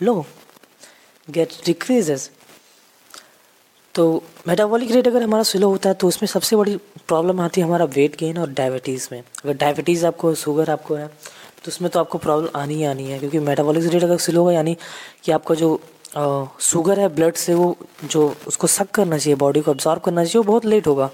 low 0.00 0.20
get 1.28 1.60
decreases 1.64 2.30
तो 3.94 4.04
metabolic 4.48 4.90
rate 4.90 5.06
अगर 5.08 5.22
हमारा 5.22 5.42
slow 5.42 5.68
होता 5.68 5.88
है 5.88 5.94
तो 6.00 6.08
उसमें 6.08 6.26
सबसे 6.28 6.56
बड़ी 6.56 6.76
problem 7.08 7.40
आती 7.40 7.60
है 7.60 7.66
हमारा 7.66 7.84
वेट 7.96 8.16
गेन 8.20 8.38
और 8.38 8.50
डायबिटीज़ 8.60 9.08
में 9.12 9.18
अगर 9.20 9.56
डायबिटीज़ 9.62 10.04
आपको 10.06 10.34
शुगर 10.42 10.70
आपको 10.70 10.94
है 10.94 11.06
तो 11.64 11.68
उसमें 11.68 11.90
तो 11.90 12.00
आपको 12.00 12.18
प्रॉब्लम 12.18 12.58
आनी 12.60 12.74
ही 12.74 12.84
आनी 12.92 13.10
है 13.10 13.18
क्योंकि 13.18 13.38
मेटाबॉलिक 13.48 13.92
रेट 13.92 14.04
अगर 14.04 14.16
स्लो 14.26 14.40
होगा 14.40 14.52
यानी 14.52 14.76
कि 15.24 15.32
आपका 15.32 15.54
जो 15.54 15.68
शुगर 16.14 17.00
है 17.00 17.08
ब्लड 17.08 17.34
से 17.36 17.54
वो 17.54 17.76
जो 18.04 18.34
उसको 18.46 18.66
सक 18.66 18.90
करना 18.94 19.18
चाहिए 19.18 19.36
बॉडी 19.36 19.60
को 19.60 19.70
अब्जॉर्व 19.70 20.00
करना 20.00 20.24
चाहिए, 20.24 20.38
वो 20.38 20.42
बहुत 20.42 20.64
लेट 20.64 20.86
होगा। 20.86 21.06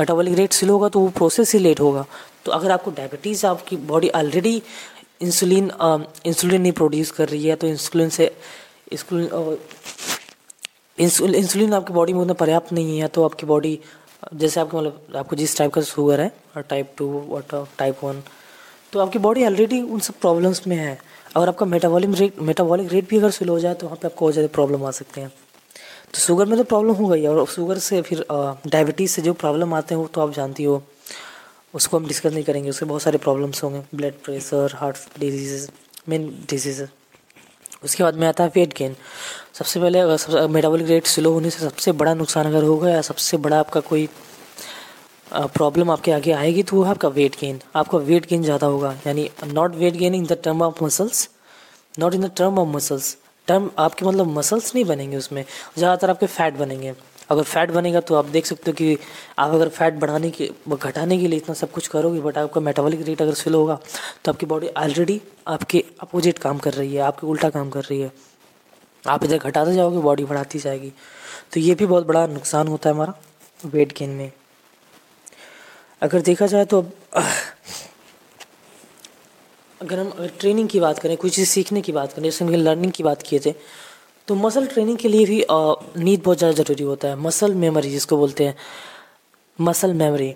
मेटाबॉलिक 0.00 0.34
रेट 0.38 0.52
स्लो 0.52 0.72
होगा 0.72 0.88
तो 0.88 1.00
वो 1.00 1.08
प्रोसेस 1.18 1.52
ही 1.54 1.58
लेट 1.58 1.80
होगा। 1.80 2.04
तो 2.44 2.52
अगर 2.52 2.70
आपको 2.70 2.90
डायबिटीज़ 2.90 3.46
आपकी 3.46 3.76
बॉडी 3.88 4.08
ऑलरेडी 4.10 4.62
इंसुलिन 5.22 5.70
इंसुलिन 6.26 6.60
नहीं 6.62 6.72
प्रोड्यूस 6.72 7.10
कर 7.10 7.28
रही 7.28 7.46
है 7.46 7.56
तो 7.56 7.66
इंसुलिन 7.66 8.08
से 8.08 8.30
इंसुलिन 8.92 9.64
इंसुलिन 11.34 11.74
आपकी 11.74 11.92
बॉडी 11.92 12.12
में 12.12 12.20
उतना 12.20 12.34
पर्याप्त 12.34 12.72
नहीं 12.72 12.98
है 13.00 13.08
तो 13.08 13.24
आपकी 13.24 13.46
बॉडी 13.46 13.78
जैसे 14.34 14.60
आपको 14.60 14.78
मतलब 14.78 15.16
आपको 15.16 15.36
जिस 15.36 15.56
टाइप 15.58 15.72
का 15.72 15.80
शुगर 15.82 16.20
है 16.20 16.32
टाइप 16.68 16.92
टू 16.98 17.06
और 17.32 17.66
टाइप 17.78 18.04
वन 18.04 18.22
तो 18.92 19.00
आपकी 19.00 19.18
बॉडी 19.18 19.44
ऑलरेडी 19.46 19.80
उन 19.82 20.00
सब 20.00 20.14
प्रॉब्लम्स 20.20 20.66
में 20.66 20.76
है। 20.76 20.98
अगर 21.36 21.48
आपका 21.48 21.66
मेटाबॉलिक 21.66 22.10
रेट 22.18 22.40
मेटाबॉलिक 22.42 22.92
रेट 22.92 23.08
भी 23.08 23.18
अगर 23.18 23.30
स्लो 23.30 23.52
हो 23.52 23.58
जाए 23.60 23.74
तो 23.74 23.86
वहाँ 23.86 23.98
पे 24.02 24.08
आपको 24.08 24.26
और 24.26 24.32
ज़्यादा 24.32 24.48
प्रॉब्लम 24.54 24.84
आ 24.84 24.90
सकते 24.90 25.20
हैं। 25.20 25.28
तो 26.12 26.18
शुगर 26.20 26.46
में 26.46 26.56
तो 26.58 26.64
प्रॉब्लम 26.64 26.94
हो 26.94 27.08
गई 27.08 27.26
और 27.26 27.44
शुगर 27.48 27.78
से 27.78 28.00
फिर 28.02 28.24
डायबिटीज़ 28.30 29.10
से 29.10 29.22
जो 29.22 29.32
प्रॉब्लम 29.34 29.74
आते 29.74 29.94
हैं 29.94 30.00
वो 30.02 30.08
तो 30.14 30.20
आप 30.20 30.32
जानती 30.34 30.64
हो। 30.64 30.82
उसको 31.74 31.98
हम 31.98 32.06
डिस्कस 32.06 32.32
नहीं 32.32 32.44
करेंगे, 32.44 32.70
उससे 32.70 32.86
बहुत 32.86 33.02
सारे 33.02 33.18
प्रॉब्लम्स 33.18 33.62
होंगे। 33.64 33.82
Blood 33.94 34.14
pressure 34.24 34.74
heart 34.76 35.20
disease 35.20 35.68
main 36.08 36.28
disease 36.50 36.82
उसके 37.84 38.02
बाद 38.02 38.14
में 38.14 38.26
आता 38.28 38.44
है 38.44 38.50
वेट 38.54 38.74
गेन 38.78 38.96
सबसे 39.54 39.80
पहले 39.80 40.48
मेटाबॉलिक 40.48 40.88
रेट 40.88 41.06
स्लो 41.06 41.32
होने 41.32 41.50
से 41.50 41.58
सबसे 41.60 41.92
बड़ा 41.92 42.14
नुकसान 42.14 42.46
अगर 42.46 42.64
होगा 42.64 42.88
या 42.90 43.00
सबसे 43.02 43.36
बड़ा 43.38 43.58
आपका 43.58 43.80
कोई 43.82 44.08
प्रॉब्लम 45.32 45.90
आपके 45.90 46.12
आगे 46.12 46.32
आएगी 46.32 46.62
तो 46.62 46.76
वो 46.76 46.82
है 46.84 46.90
आपका 46.90 47.08
वेट 47.08 47.36
गेन 47.40 47.60
आपका 47.76 47.98
वेट 47.98 48.26
गेन 48.28 48.42
ज़्यादा 48.42 48.66
होगा. 48.66 48.92
यानी 49.06 49.28
not 49.46 49.74
weight 49.76 49.94
gain 49.96 50.14
in 50.14 50.24
the 50.26 50.38
term 50.44 50.62
of 50.62 50.82
muscles 50.84 51.28
not 51.94 52.14
in 52.14 52.22
the 52.22 52.30
term 52.38 52.58
of 52.58 52.68
muscles 52.68 53.16
term 53.48 53.70
आपके 53.78 54.06
मतलब 54.06 54.26
मसल्स 54.38 54.74
नहीं 54.74 54.84
बनेंगे 54.84 55.16
उसमें. 55.16 55.44
ज़्यादातर 55.78 56.10
आपके 56.10 56.26
फैट 56.26 56.54
बनेंगे. 56.54 56.94
अगर 57.30 57.42
फैट 57.42 57.70
बनेगा 57.70 58.00
तो 58.00 58.14
आप 58.14 58.24
देख 58.26 58.46
सकते 58.46 58.70
हो 58.70 58.74
कि 58.74 58.96
आप 59.38 59.52
अगर 59.54 59.68
फैट 59.68 59.94
बढ़ाने 59.94 60.30
के, 60.30 60.48
घटाने 60.68 61.18
के 61.18 61.28
लिए 61.28 61.38
इतना 61.38 61.54
सब 61.54 61.70
कुछ 61.72 61.86
करोगे 61.88 62.20
बट 62.20 62.38
आपका 62.38 62.60
मेटाबॉलिक 62.60 63.06
रेट 63.06 63.22
अगर 63.22 63.34
स्लो 63.34 63.58
होगा 63.58 63.78
तो 64.24 64.32
आपकी 64.32 64.46
बॉडी 64.46 64.68
ऑलरेडी 64.78 65.20
आपके 65.48 65.84
अपोजिट 66.02 66.38
काम 66.38 66.58
कर 66.58 66.72
रही 66.72 66.94
है, 66.94 67.00
आपके 67.02 67.26
उल्टा 67.26 67.50
काम 67.50 67.70
कर 67.70 67.82
रही 67.82 68.00
है. 68.00 68.10
आप 69.04 69.24
इधर 69.24 69.38
घटाते 69.38 69.74
जाओगे 69.74 69.98
बॉडी 70.00 70.24
बढ़ाती 70.24 70.58
जाएगी. 70.58 70.92
तो 71.52 71.60
ये 71.60 71.74
भी 71.74 71.86
बहुत 71.86 72.06
बड़ा 72.06 72.26
नुकसान 72.26 72.68
होता 72.68 72.88
है 72.90 72.94
हमारा 72.94 73.14
वेट 73.64 73.98
गेन 73.98 74.10
में. 74.10 74.30
अगर 76.02 76.20
देखा 76.22 76.46
जाए 76.46 76.64
तो 76.64 76.80
अगर 79.80 79.98
हम 79.98 80.10
अगर 80.10 80.30
ट्रेनिंग 80.40 80.68
की 80.68 80.80
बात 80.80 80.98
करें, 80.98 81.16
कोई 81.16 81.30
चीज़ 81.30 81.48
सीखने 81.48 81.80
की 81.82 81.92
बात 81.92 82.12
करें, 82.12 82.24
जैसे 82.24 82.44
हम 82.44 82.50
लर्निंग 82.52 82.92
की 82.92 83.02
बात 83.02 83.22
किए 83.22 83.40
थे 83.46 83.54
तो 84.28 84.34
मसल 84.36 84.66
ट्रेनिंग 84.66 84.98
के 84.98 85.08
लिए 85.08 85.24
भी 85.26 85.44
नींद 85.98 86.22
बहुत 86.22 86.38
ज़्यादा 86.38 86.62
ज़रूरी 86.62 86.84
होता 86.84 87.08
है। 87.08 87.16
मसल 87.18 87.54
मेमोरी 87.54 87.90
जिसको 87.90 88.16
बोलते 88.16 88.44
हैं। 88.44 88.56
मसल 89.58 89.94
मेमोरी 89.94 90.34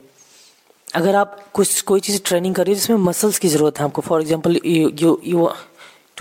अगर 0.94 1.14
आप 1.16 1.38
कुछ, 1.54 1.80
कोई 1.82 2.00
चीज़ 2.00 2.20
ट्रेनिंग 2.24 2.54
कर 2.54 2.64
रही 2.64 2.74
है 2.74 2.80
जिसमें 2.80 2.96
मसल्स 2.98 3.38
की 3.38 3.48
ज़रूरत 3.48 3.78
है 3.78 3.84
आपको 3.84 4.02
for 4.02 4.20
example 4.20 4.60
you 4.64 4.90
you 5.00 5.20
you 5.24 5.48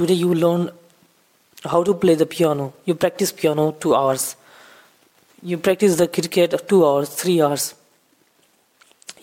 you 0.09 0.33
learn 0.33 0.69
how 1.67 1.83
to 1.83 1.93
play 1.95 2.15
the 2.15 2.27
piano 2.27 2.71
you 2.89 2.95
practice 2.95 3.31
piano 3.31 3.69
two 3.81 3.91
hours 3.93 4.35
you 5.43 5.57
practice 5.59 5.97
the 5.97 6.07
cricket 6.13 6.55
two 6.69 6.83
hours 6.83 7.17
three 7.19 7.39
hours 7.39 7.73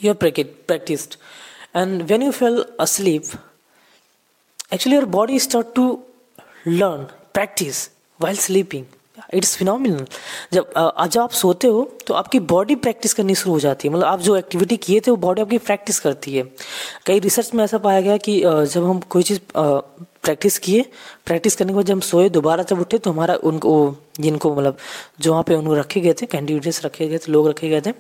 you 0.00 0.08
have 0.08 0.18
practiced. 0.66 1.16
And 1.72 2.08
when 2.08 2.22
you 2.22 2.32
fell 2.32 2.64
asleep, 2.78 3.24
actually 4.72 4.96
your 4.96 5.06
body 5.06 5.38
start 5.38 5.74
to 5.74 6.00
learn, 6.66 7.06
practice 7.32 7.90
while 8.20 8.40
sleeping. 8.48 8.88
It's 9.34 9.56
phenomenal 9.56 10.04
जब 10.52 10.72
आज 10.76 11.16
आप 11.18 11.30
सोते 11.30 11.66
हो 11.68 11.82
तो 12.06 12.14
आपकी 12.14 12.38
body 12.52 12.74
practice 12.84 13.14
करनी 13.14 13.34
शुरू 13.34 13.52
हो 13.52 13.58
जाती 13.60 13.88
है। 13.88 13.94
मतलब 13.94 14.06
आप 14.06 14.20
जो 14.20 14.36
एक्टिविटी 14.36 14.76
किए 14.76 15.00
थे, 15.00 15.10
वो 15.10 15.16
बॉडी 15.16 15.42
आपकी 15.42 15.58
प्रैक्टिस 15.58 16.00
करती 16.00 16.34
है। 16.34 16.42
कई 17.06 17.18
रिसर्च 17.20 17.52
में 17.54 17.62
ऐसा 17.64 17.78
पाया 17.78 18.00
गया 18.00 18.16
कि 18.16 18.40
जब 18.40 18.84
हम 18.84 19.00
कोई 19.10 19.22
चीज़ 19.22 19.40
प्रैक्टिस 19.54 20.58
किए 20.58 20.84
प्रैक्टिस 21.26 21.56
करने 21.56 21.72
के 21.72 21.76
बाद 21.76 21.86
जब 21.86 21.94
हम 21.94 22.00
सोए, 22.00 22.28
दोबारा 22.28 22.62
जब 22.62 22.80
उठे 22.80 22.98
तो 22.98 23.10
हमारा 23.10 23.34
उनको, 23.34 23.96
जिनको 24.20 24.54
मतलब 24.56 24.76
जो 25.20 25.30
वहाँ 25.32 25.44
पे 25.48 25.54
उनको 25.54 25.74
रखे 25.74 26.00
गए 26.00 26.14
थे 26.22 26.26
कैंडिडेट्स 26.26 26.84
रखे 26.84 27.08
गए 27.08 27.18
थे, 27.18 27.32
लोग 27.32 27.48
रखे 27.48 27.68
गए 27.68 27.80
थे 27.80 27.92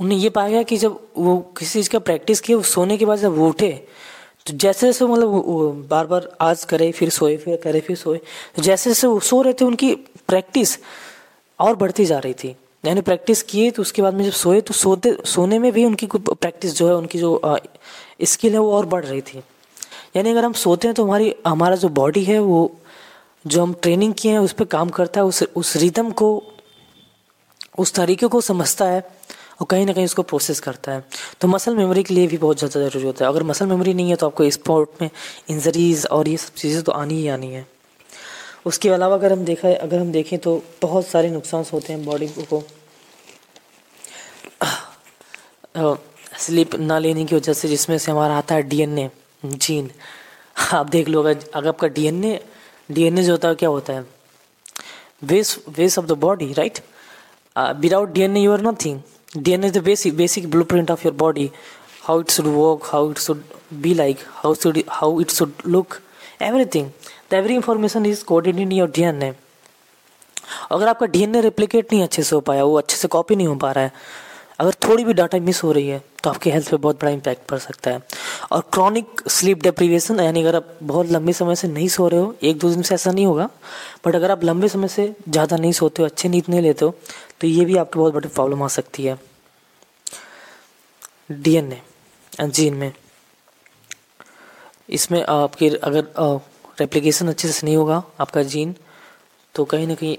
उन्हें 0.00 0.18
ये 0.18 0.30
पाया 0.30 0.48
गया 0.48 0.62
कि 0.62 0.76
जब 0.76 0.98
वो 1.16 1.38
किसी 1.58 1.72
चीज़ 1.72 1.90
का 1.90 1.98
प्रैक्टिस 1.98 2.42
वो 2.50 2.62
सोने 2.64 2.96
के 2.98 3.04
बाद 3.06 3.18
जब 3.18 3.36
वो 3.36 3.48
उठे 3.48 3.72
तो 4.46 4.52
जैसे 4.54 4.86
जैसे 4.86 5.04
मतलब 5.04 5.86
बार 5.90 6.06
बार 6.06 6.28
आज 6.40 6.64
करे, 6.64 6.90
फिर 6.92 7.10
सोए, 7.10 7.36
फिर 7.36 7.56
करे, 7.56 7.80
फिर 7.80 7.96
सोए 7.96 8.18
तो 8.56 8.62
जैसे 8.62 8.90
जैसे 8.90 9.06
वो 9.06 9.20
सो 9.20 9.40
रहे 9.42 9.52
थे, 9.52 9.64
उनकी 9.64 9.94
प्रैक्टिस 10.28 10.78
और 11.58 11.76
बढ़ती 11.76 12.04
जा 12.06 12.18
रही 12.18 12.34
थी। 12.34 12.54
यानी 12.84 13.00
प्रैक्टिस 13.00 13.42
किए 13.42 13.70
तो 13.70 13.82
उसके 13.82 14.02
बाद 14.02 14.14
में 14.14 14.24
जब 14.24 14.32
सोए 14.32 14.60
तो 14.60 14.74
सोते, 14.74 15.16
सोने 15.24 15.58
में 15.58 15.72
भी 15.72 15.84
उनकी 15.84 16.06
प्रैक्टिस 16.16 16.76
जो 16.76 16.88
है, 16.88 16.94
उनकी 16.96 17.18
जो 17.18 17.58
स्किल 18.22 18.52
है, 18.52 18.58
वो 18.58 18.72
और 18.72 18.86
बढ़ 18.86 19.04
रही 19.04 19.20
थी। 19.20 19.42
यानी 20.16 20.30
अगर 20.30 20.44
हम 20.44 20.52
सोते 20.52 20.88
हैं 20.88 20.94
तो 20.94 21.04
हमारी, 21.04 21.34
हमारा 21.46 21.76
जो 21.76 21.88
बॉडी 21.88 22.24
है, 22.24 22.38
वो 22.38 22.70
जो 23.46 23.62
हम 23.62 23.72
ट्रेनिंग 23.72 24.14
किए 24.14 24.32
हैं, 24.32 24.38
उस 24.38 24.52
पर 24.52 24.64
काम 24.64 24.88
करता 24.88 25.20
है, 25.20 25.26
उस 25.26 25.42
उस 25.56 25.76
रिदम 25.76 26.10
को, 26.10 26.42
उस 27.78 27.92
तरीके 27.94 28.26
को 28.26 28.40
समझता 28.40 28.84
है। 28.84 29.15
और 29.58 29.66
कहीं 29.66 29.86
ना 29.86 29.92
कहीं 29.92 30.04
उसको 30.04 30.22
प्रोसेस 30.24 30.60
करता 30.60 30.92
है। 30.92 31.04
तो 31.40 31.48
मसल 31.48 31.76
मेमोरी 31.76 32.02
के 32.02 32.14
लिए 32.14 32.26
भी 32.26 32.38
बहुत 32.38 32.58
ज़्यादा 32.58 32.80
ज़रूरी 32.80 33.06
होता 33.06 33.24
है। 33.24 33.30
अगर 33.30 33.42
मसल 33.44 33.66
मेमोरी 33.66 33.94
नहीं 33.94 34.10
है 34.10 34.16
तो 34.16 34.26
आपको 34.26 34.50
स्पोर्ट 34.50 35.02
में 35.02 35.10
इंजरीज 35.50 36.06
और 36.08 36.28
ये 36.28 36.36
सब 36.36 36.54
चीज़ें 36.54 36.82
तो 36.82 36.92
आनी 36.92 37.14
ही 37.14 37.28
आनी 37.28 37.52
है। 37.52 37.66
उसके 38.66 38.88
अलावा 38.90 39.14
अगर 39.14 39.32
हम 39.32 39.44
देखा, 39.44 39.68
अगर 39.70 39.98
हम 39.98 40.12
देखें 40.12 40.38
तो 40.38 40.62
बहुत 40.82 41.06
सारे 41.06 41.30
नुकसान 41.30 41.64
होते 41.72 41.92
हैं 41.92 42.04
बॉडी 42.04 42.28
को। 42.42 42.62
स्लीप 46.38 46.74
ना 46.76 46.98
लेने 46.98 47.24
की 47.24 47.34
वजह 47.34 47.52
से 47.52 47.68
जिसमें 47.68 47.96
से 47.98 48.10
हमारा 48.12 48.36
आता 48.36 48.54
है 48.54 48.62
डीएनए 48.64 49.10
जीन 49.44 49.90
आप 50.72 50.88
देख 50.88 51.08
लो, 51.08 51.22
अगर 51.22 51.44
अगर 51.54 51.68
आपका 51.68 51.88
डीएनए 51.88 52.40
डीएनए 52.90 53.22
जो 53.22 53.32
होता 53.32 53.48
है, 53.48 53.54
क्या 53.54 53.68
होता 53.68 53.92
है? 53.92 54.04
Base 55.24 55.58
base 55.68 55.98
of 55.98 56.06
the 56.06 56.12
body 56.20 56.52
right 56.52 56.78
without 57.56 58.12
DNA 58.12 58.40
you 58.40 58.52
are 58.52 58.60
nothing 58.62 59.00
DNA 59.36 59.64
is 59.64 59.72
the 59.72 59.82
basic 59.82 60.16
basic 60.16 60.48
blueprint 60.48 60.90
of 60.90 61.02
your 61.04 61.12
body, 61.14 61.52
how 62.02 62.18
it 62.20 62.30
should 62.30 62.46
work, 62.46 62.86
how 62.86 63.10
it 63.10 63.18
should 63.18 63.42
be 63.80 63.94
like, 63.94 64.18
how 64.42 64.54
should 64.54 64.82
how 64.88 65.18
it 65.20 65.30
should 65.30 65.52
look, 65.64 66.02
everything. 66.40 66.92
The 67.28 67.36
every 67.36 67.54
information 67.54 68.06
is 68.06 68.22
coded 68.24 68.58
in 68.58 68.70
your 68.72 68.88
DNA. 68.88 69.34
अगर 70.70 70.88
आपका 70.88 71.06
DNA 71.06 71.40
replicate 71.40 71.92
नहीं 71.92 72.02
अच्छे 72.02 72.22
से 72.22 72.34
हो 72.34 72.40
पाया 72.40 72.64
वो 72.64 72.76
अच्छे 72.78 72.96
से 72.96 73.08
कॉपी 73.08 73.36
नहीं 73.36 73.46
हो 73.46 73.54
पा 73.62 73.70
रहा 73.72 73.84
है 73.84 73.92
अगर 74.60 74.74
थोड़ी 74.86 75.04
भी 75.04 75.12
डाटा 75.14 75.38
मिस 75.46 75.62
हो 75.64 75.70
रही 75.72 75.88
है 75.88 76.02
तो 76.24 76.30
आपके 76.30 76.50
हेल्थ 76.50 76.70
पे 76.70 76.76
बहुत 76.76 77.00
बड़ा 77.00 77.10
इम्पैक्ट 77.12 77.46
पड़ 77.48 77.58
सकता 77.58 77.90
है 77.90 78.02
और 78.52 78.60
क्रॉनिक 78.72 79.22
स्लीप 79.30 79.62
डिप्रीवेशन 79.62 80.20
यानी 80.20 80.42
अगर 80.42 80.56
आप 80.56 80.68
बहुत 80.82 81.10
लंबे 81.10 81.32
समय 81.32 81.56
से 81.56 81.68
नहीं 81.68 81.88
सो 81.96 82.06
रहे 82.08 82.20
हो 82.20 82.34
एक 82.42 82.58
दो 82.58 82.70
दिन 82.70 82.82
से 82.82 82.94
ऐसा 82.94 83.10
नहीं 83.10 83.26
होगा 83.26 83.48
बट 84.06 84.14
अगर 84.16 84.30
आप 84.30 84.44
लंबे 84.44 84.68
समय 84.68 84.88
से 84.88 85.12
ज़्यादा 85.28 85.56
नहीं 85.56 85.72
सोते 85.80 86.02
हो 86.02 86.08
अच्छे 86.08 86.28
नींद 86.28 86.44
नहीं 86.50 86.60
लेते 86.62 86.84
हो 86.84 86.94
तो 87.40 87.46
ये 87.46 87.64
भी 87.64 87.76
आपकी 87.76 87.98
बहुत 87.98 88.14
बड़ी 88.14 88.28
प्रॉब्लम 88.28 88.62
आ 88.62 88.68
सकती 88.70 89.04
है। 89.04 89.18
डीएनए 91.32 91.80
जीन 92.40 92.74
में। 92.74 92.92
इसमें 94.90 95.22
आपकी 95.24 95.68
अगर 95.68 96.06
रेप्लिकेशन 96.80 97.28
अच्छे 97.28 97.48
से 97.48 97.66
नहीं 97.66 97.76
होगा 97.76 98.02
आपका 98.20 98.42
जीन 98.44 98.74
तो 99.54 99.64
कहीं 99.64 99.86
ना 99.86 99.94
कहीं 99.94 100.16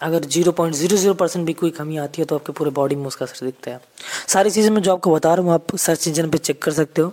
अगर 0.00 0.24
zero 0.26 0.52
point 0.52 0.74
zero 0.74 0.96
zero 0.96 1.14
percent 1.14 1.44
भी 1.46 1.52
कोई 1.54 1.70
कमी 1.72 1.96
आती 1.98 2.22
है 2.22 2.26
तो 2.26 2.34
आपके 2.36 2.52
पूरे 2.52 2.70
बॉडी 2.70 2.96
में 2.96 3.06
उसका 3.06 3.24
असर 3.26 3.46
दिखता 3.46 3.70
है। 3.70 3.80
सारी 4.28 4.50
चीज़ें 4.50 4.70
मैं 4.70 4.82
जो 4.82 4.92
आपको 4.92 5.14
बता 5.14 5.34
रहा 5.34 5.44
हूँ 5.44 5.52
आप 5.54 5.74
सर्च 5.76 6.06
इंजन 6.08 6.30
पे 6.30 6.38
चेक 6.38 6.62
कर 6.62 6.72
सकते 6.72 7.02
हो। 7.02 7.12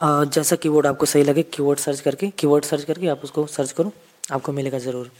आ, 0.00 0.24
जैसा 0.26 0.56
कीवर्ड 0.56 0.86
आपको 0.86 1.06
सही 1.06 1.22
लगे 1.24 1.42
कीवर्ड 1.44 1.78
सर्च 1.78 2.00
करके 2.00 2.30
कीवर्ड 2.38 2.64
सर्च 2.64 2.84
करके 2.84 3.08
आप 3.08 3.20
उसको 3.24 3.46
सर्च 3.48 3.72
करो 3.72 3.92
आपको 4.32 4.52
मिलेगा 4.52 4.78
ज़रूर। 4.80 5.10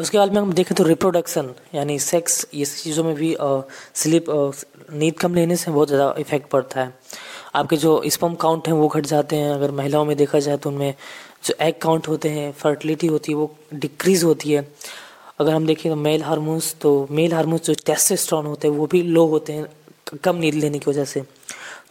उसके 0.00 0.18
बाद 0.18 0.32
में 0.32 0.40
हम 0.40 0.52
देखें 0.52 0.74
तो 0.76 0.84
रिप्रोडक्शन 0.84 1.52
यानी 1.74 1.98
सेक्स 2.00 2.46
ये 2.54 2.64
चीज़ों 2.64 3.04
में 3.04 3.14
भी 3.14 3.36
स्लीप 3.96 4.26
नींद 4.92 5.18
कम 5.18 5.34
लेने 5.34 5.56
से 5.56 5.70
बहुत 5.70 5.88
ज़्यादा 5.88 6.14
इफ़ेक्ट 6.18 6.48
पड़ता 6.50 6.80
है। 6.80 6.92
आपके 7.54 7.76
जो 7.76 8.00
स्पम 8.06 8.34
काउंट 8.36 8.68
हैं 8.68 8.74
वो 8.74 8.88
घट 8.88 9.06
जाते 9.06 9.36
हैं। 9.36 9.52
अगर 9.52 9.70
महिलाओं 9.72 10.04
में 10.04 10.16
देखा 10.16 10.38
जाए 10.38 10.56
तो 10.56 10.70
उनमें 10.70 10.94
जो 11.44 11.54
एग 11.60 11.74
काउंट 11.82 12.08
होते 12.08 12.28
हैं 12.28 12.50
फर्टिलिटी 12.54 13.06
होती 13.06 13.32
है, 13.32 13.36
वो 13.36 13.56
डिक्रीज़ 13.74 14.24
होती 14.24 14.52
है। 14.52 14.66
अगर 15.40 15.52
हम 15.52 15.66
देखें 15.66 15.90
तो 15.92 15.96
मेल 15.98 16.22
हारमोन्स 16.22 16.74
तो 16.80 16.90
मेल 17.10 17.32
हारमोन्स 17.34 17.66
जो 17.66 17.74
टेस्टेस्ट्रॉन 17.86 18.46
होते 18.46 18.68
हैं, 18.68 18.74
वो 18.74 18.86
भी 18.86 19.02
लो 19.04 19.26
होते 19.26 19.52
हैं 19.52 20.18
कम 20.24 20.36
नींद 20.36 20.54
लेने 20.54 20.78
की 20.78 20.90
वजह 20.90 21.04
से। 21.04 21.22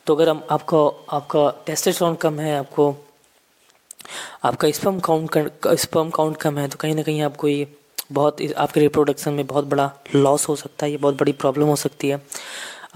तो 0.06 0.16
अगर 0.16 0.30
हम, 0.30 0.42
आपका 0.50 0.78
आपका 1.18 1.50
टेस्टेस्ट्रॉन 1.66 2.16
कम 2.16 2.40
है, 2.40 2.58
आपको 2.58 2.96
आपका 4.46 4.72
स्पम 4.72 5.00
काउंट 5.00 5.68
स्पम 5.80 6.10
काउंट 6.10 6.38
कम 6.38 6.58
है 6.58 6.68
तो 6.68 6.78
कहीं 6.80 6.96
ना 6.96 7.04
कहीं 7.04 7.22
आपको 7.22 7.48
ये 7.48 7.68
बहुत 8.12 8.42
आपके 8.58 8.80
रिप्रोडक्शन 8.80 9.34
में 9.34 9.46
बहुत 9.48 9.66
बड़ा 9.66 9.92
लॉस 10.16 10.48
हो 10.50 10.56
सकता 10.56 10.86
है, 10.86 10.92
ये 10.92 10.98
बहुत 10.98 11.20
बड़ी 11.20 11.32
प्रॉब्लम 11.34 11.68
हो 11.68 11.76
सकती 11.78 12.10
है। 12.10 12.22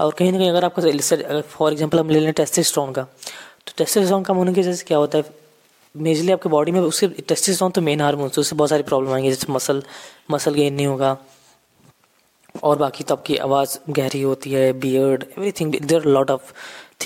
और 0.00 0.12
कहीं 0.14 0.32
ना 0.32 0.38
कहीं 0.38 0.50
अगर 0.50 0.64
आपका 0.64 1.40
फॉर 1.40 1.72
एग्ज़ाम्पल 1.72 1.98
हम 1.98 2.10
ले 2.10 2.20
लें 2.20 2.32
टेस्टेस्ट्रॉन 2.32 2.92
का 2.92 3.02
तो 3.02 3.72
टेस्टेस्ट्रॉन 3.78 4.22
कम 4.22 4.36
होने 4.36 4.52
की 4.54 4.60
वजह 4.60 4.74
से 4.74 4.84
क्या 4.84 4.98
होता 4.98 5.18
है 5.18 5.24
मेजरली 5.94 6.32
आपके 6.32 6.48
बॉडी 6.48 6.72
में 6.72 6.80
उससे 6.80 7.08
टेस्टेस्ट्रॉन 7.28 7.70
तो 7.70 7.80
मेन 7.82 8.00
हार्मोन 8.00 8.28
तो 8.28 8.40
उससे 8.40 8.56
बहुत 8.56 8.70
सारी 8.70 8.82
प्रॉब्लम 8.82 9.12
आएँगी, 9.12 9.30
जैसे 9.30 9.52
मसल 9.52 9.82
मसल 10.30 10.54
गेन 10.54 10.74
नहीं 10.74 10.86
होगा। 10.86 11.16
और 12.64 12.78
बाकी 12.78 13.04
तो 13.04 13.14
आपकी 13.14 13.36
आवाज़ 13.36 13.78
गहरी 13.90 14.20
होती 14.22 14.50
है 14.50 14.72
beard 14.80 15.24
everything 15.24 15.74
there 15.82 16.04
lot 16.06 16.30
of 16.30 16.52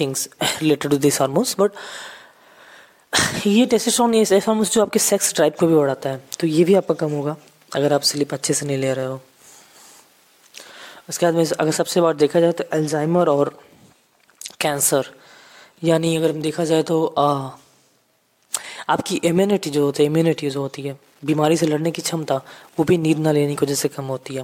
things 0.01 0.29
related 0.43 0.91
to 0.91 0.97
this 0.99 1.21
hormones 1.21 1.55
but 1.61 1.71
ये 3.47 3.65
टेस्टोस्टेरोन 3.67 4.15
ये 4.15 4.39
हार्मोन्स 4.39 4.73
जो 4.73 4.83
आपके 4.83 4.99
सेक्स 4.99 5.35
ड्राइव 5.35 5.53
को 5.61 5.67
भी 5.67 5.75
बढ़ाता 5.75 6.11
है 6.11 6.23
तो 6.41 6.47
ये 6.47 6.65
भी 6.65 6.75
आपका 6.75 6.95
कम 6.95 7.11
होगा 7.11 7.37
अगर 7.77 7.93
आप 7.93 8.03
स्लीप 8.03 8.35
अच्छे 8.35 8.55
से 8.55 8.67
नहीं 8.67 8.79
ले 8.79 8.93
रहे 8.95 9.07
हो। 9.07 9.21
उसके 11.09 11.27
बाद 11.27 11.35
में 11.35 11.45
अगर 11.45 11.71
सबसे 11.71 12.01
बार 12.01 12.15
देखा 12.17 12.41
जाए 12.41 12.53
तो 12.53 12.65
अल्जाइमर 12.73 13.29
और 13.29 13.59
कैंसर 14.61 15.07
यानी 15.85 16.17
अगर 16.17 16.31
हम 16.31 16.41
देखा 16.43 16.65
जाए 16.65 16.83
तो 16.83 17.05
आ, 17.07 17.51
आपकी 18.89 19.17
इम्यूनिटी 19.25 19.71
जो 19.71 19.85
होती 19.85 20.03
है 20.03 20.07
इम्यूनिटी 20.07 20.51
जो 20.51 20.61
होती 20.61 20.83
है 20.83 20.99
बीमारी 21.25 21.57
से 21.57 21.67
लड़ने 21.67 21.91
की 21.91 22.03
क्षमता 22.03 22.37
वो 22.79 22.85
भी 22.85 22.99
नींद 22.99 23.19
ना 23.19 23.33
लेने 23.33 23.57
की 23.57 23.67
वजह 23.67 23.75
से 23.75 23.89
कम 23.89 24.05
होती 24.05 24.35
है। 24.35 24.43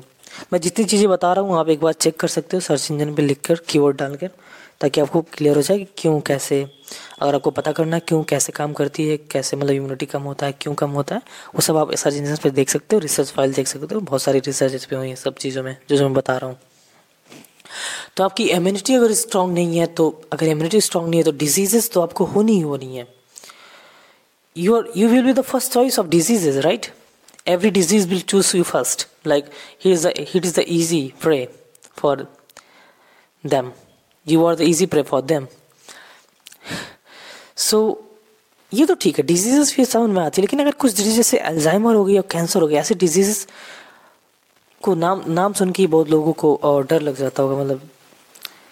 मैं 0.52 0.60
जितनी 0.60 0.84
चीज़ें 0.84 1.08
बता 1.08 1.32
रहा 1.32 1.44
हूँ 1.44 1.58
आप 1.58 1.68
एक 1.68 1.80
बार 1.80 1.92
चेक 1.92 2.16
कर 2.20 2.28
सकते 2.28 2.56
हो 2.56 2.60
सर्च 2.60 2.90
इंजन 2.90 3.14
पर 3.14 3.22
लिख 3.22 3.40
कर 3.40 3.60
कीवर्ड 3.68 3.96
डालकर। 3.96 4.30
ताकि 4.80 5.00
आपको 5.00 5.22
क्लियर 5.32 5.56
हो 5.56 5.62
जाए 5.62 5.78
कि 5.78 5.86
क्यों 5.98 6.20
कैसे, 6.20 6.62
अगर 7.22 7.34
आपको 7.34 7.50
पता 7.50 7.72
करना 7.72 7.96
है 7.96 8.02
क्यों 8.08 8.22
कैसे 8.24 8.52
काम 8.52 8.72
करती 8.72 9.08
है, 9.08 9.16
कैसे 9.16 9.56
मतलब 9.56 9.74
इम्यूनिटी 9.74 10.06
कम 10.06 10.22
होता 10.22 10.46
है, 10.46 10.52
क्यों 10.60 10.74
कम 10.74 10.90
होता 10.90 11.14
है, 11.14 11.22
वो 11.54 11.60
सब 11.60 11.76
आप 11.76 11.94
सर्च 11.94 12.14
इंजन 12.14 12.36
पर 12.44 12.50
देख 12.50 12.70
सकते 12.70 12.96
हो 12.96 13.00
रिसर्च 13.00 13.30
फ़ाइल 13.32 13.52
देख 13.54 13.66
सकते 13.68 13.94
हो, 13.94 14.00
बहुत 14.00 14.22
सारी 14.22 14.38
रिसर्च 14.46 14.84
पर 14.84 14.96
हुई 14.96 15.08
है 15.08 15.16
सब 15.16 15.34
चीज़ों 15.34 15.62
में, 15.62 15.76
जो 15.88 15.96
जो 15.96 16.04
मैं 16.04 16.14
बता 16.14 16.36
रहा 16.36 16.50
हूँ। 16.50 16.58
तो 18.16 18.24
आपकी 18.24 18.48
इम्यूनिटी 18.50 18.94
अगर 18.94 19.12
स्ट्रांग 19.12 19.52
नहीं 19.54 19.78
है 19.78 19.86
तो 19.86 20.08
अगर 20.32 20.46
इम्यूनिटी 20.46 20.80
स्ट्रांग 20.80 21.08
नहीं 21.08 21.20
है 21.20 21.24
तो 21.24 21.32
डिजीजेस 21.38 21.90
तो 21.92 22.00
आपको 22.00 22.24
होनी 22.24 22.52
ही 22.52 22.60
होनी 22.60 22.96
है। 22.96 23.06
Will 24.56 25.24
be 25.24 25.32
the 25.32 25.42
first 25.42 25.74
choice 25.74 25.98
of 25.98 26.08
diseases, 26.08 26.64
right? 26.64 26.90
Every 27.46 27.70
disease 27.70 28.06
will 28.06 28.22
choose 28.32 28.54
you 28.54 28.64
first. 28.64 29.06
Like 29.24 29.50
here 29.78 29.92
is 29.92 30.04
the 30.04 30.12
it 30.22 30.44
is 30.46 30.54
the 30.54 30.64
easy 30.76 31.00
prey 31.24 31.48
for 32.00 32.14
them. 33.44 33.72
You 34.26 34.44
are 34.44 34.56
the 34.56 34.64
easy 34.64 34.86
prey 34.86 35.04
for 35.04 35.22
them. 35.22 35.46
So, 37.58 37.96
ये 38.72 38.86
तो 38.86 38.94
ठीक 38.94 39.18
है 39.18 39.24
diseases 39.26 39.72
फिर 39.74 39.84
समझ 39.84 40.10
में 40.10 40.22
आती 40.22 40.40
है, 40.40 40.42
लेकिन 40.42 40.60
अगर 40.60 40.70
कुछ 40.70 40.96
डिज़ीज़ 40.96 41.16
जैसे 41.16 41.38
अल्जाइमर 41.38 41.94
हो 41.94 42.04
गई 42.04 42.14
या 42.14 42.22
कैंसर 42.30 42.60
हो 42.60 42.66
गया, 42.66 42.80
ऐसे 42.80 42.94
डिजीजेस 42.94 43.46
को 44.82 44.94
नाम 44.94 45.22
नाम 45.28 45.52
सुन 45.52 45.70
के 45.72 45.86
बहुत 45.86 46.10
लोगों 46.10 46.32
को 46.32 46.54
और 46.62 46.86
डर 46.86 47.00
लग 47.02 47.16
जाता 47.16 47.42
होगा 47.42 47.62
मतलब 47.62 47.88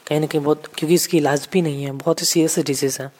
कहीं 0.06 0.20
ना 0.20 0.26
कहीं 0.26 0.42
बहुत, 0.42 0.66
क्योंकि 0.66 0.94
इसकी 0.94 1.16
इलाज 1.18 1.48
भी 1.52 1.62
नहीं 1.62 1.84
है, 1.84 1.92
बहुत 1.92 2.20
ही 2.20 2.26
सीरियस 2.26 2.58
डिज़ीज़ 2.58 3.00
है। 3.02 3.10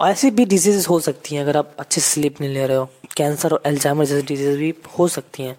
और 0.00 0.10
ऐसी 0.10 0.30
भी 0.30 0.44
डिज़ीज़ 0.44 0.86
हो 0.88 1.00
सकती 1.00 1.34
हैं, 1.34 1.42
अगर 1.42 1.56
आप 1.56 1.76
अच्छे 1.78 2.00
से 2.00 2.10
स्लीप 2.10 2.40
नहीं 2.40 2.54
ले 2.54 2.66
रहे 2.66 2.76
हो 2.76 2.88
कैंसर 3.16 3.52
और 3.52 3.62
एल्जाइमर 3.66 4.04
जैसी 4.04 4.26
डिज़ीज़ 4.26 4.58
भी 4.58 4.74
हो 4.98 5.08
सकती 5.08 5.42
हैं। 5.42 5.56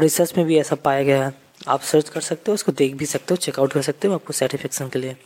रिसर्च 0.00 0.32
में 0.36 0.46
भी 0.46 0.58
ऐसा 0.58 0.76
पाया 0.76 1.02
गया 1.02 1.24
है, 1.24 1.32
आप 1.68 1.80
सर्च 1.82 2.08
कर 2.08 2.20
सकते 2.20 2.50
हो, 2.50 2.54
उसको 2.54 2.72
देख 2.72 2.94
भी 2.94 3.06
सकते 3.06 3.34
हो 3.34 3.36
चेकआउट 3.36 3.72
कर 3.72 3.82
सकते 3.82 4.08
हो, 4.08 4.14
आपको 4.14 4.32
सेटिफिकेशन 4.32 4.88
के 4.88 4.98
लिए। 4.98 5.16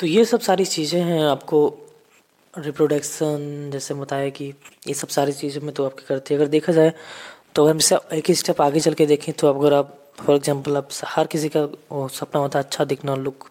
तो 0.00 0.06
ये 0.06 0.24
सब 0.24 0.40
सारी 0.40 0.64
चीज़ें 0.64 1.00
हैं 1.00 1.22
आपको 1.24 1.58
रिप्रोडक्शन 2.54 3.70
जैसे 3.72 3.94
बताया 3.94 4.28
कि 4.28 4.52
ये 4.88 4.94
सब 4.94 5.08
सारी 5.08 5.32
चीज़ों 5.32 5.62
में 5.62 5.74
तो 5.74 5.84
आपकी 5.84 6.04
करती 6.08 6.34
है 6.34 6.40
अगर 6.40 6.50
देखा 6.50 6.72
जाए 6.72 6.92
तो 7.54 7.64
अगर 7.64 7.70
हम 7.70 7.98
एक 8.12 8.28
ही 8.28 8.34
स्टेप 8.34 8.60
आगे 8.60 8.80
चल 8.80 8.94
के 8.94 9.06
देखें 9.06 9.32
तो 9.34 9.48
अगर 9.48 9.74
आप 9.74 9.98
फॉर 10.20 10.36
एग्जांपल 10.36 10.76
आप 10.76 10.88
हर 11.06 11.26
किसी 11.26 11.48
का 11.56 11.66
सपना 11.92 12.40
होता 12.40 12.58
है 12.58 12.64
अच्छा 12.64 12.84
दिखना 12.84 13.14
लुक 13.14 13.48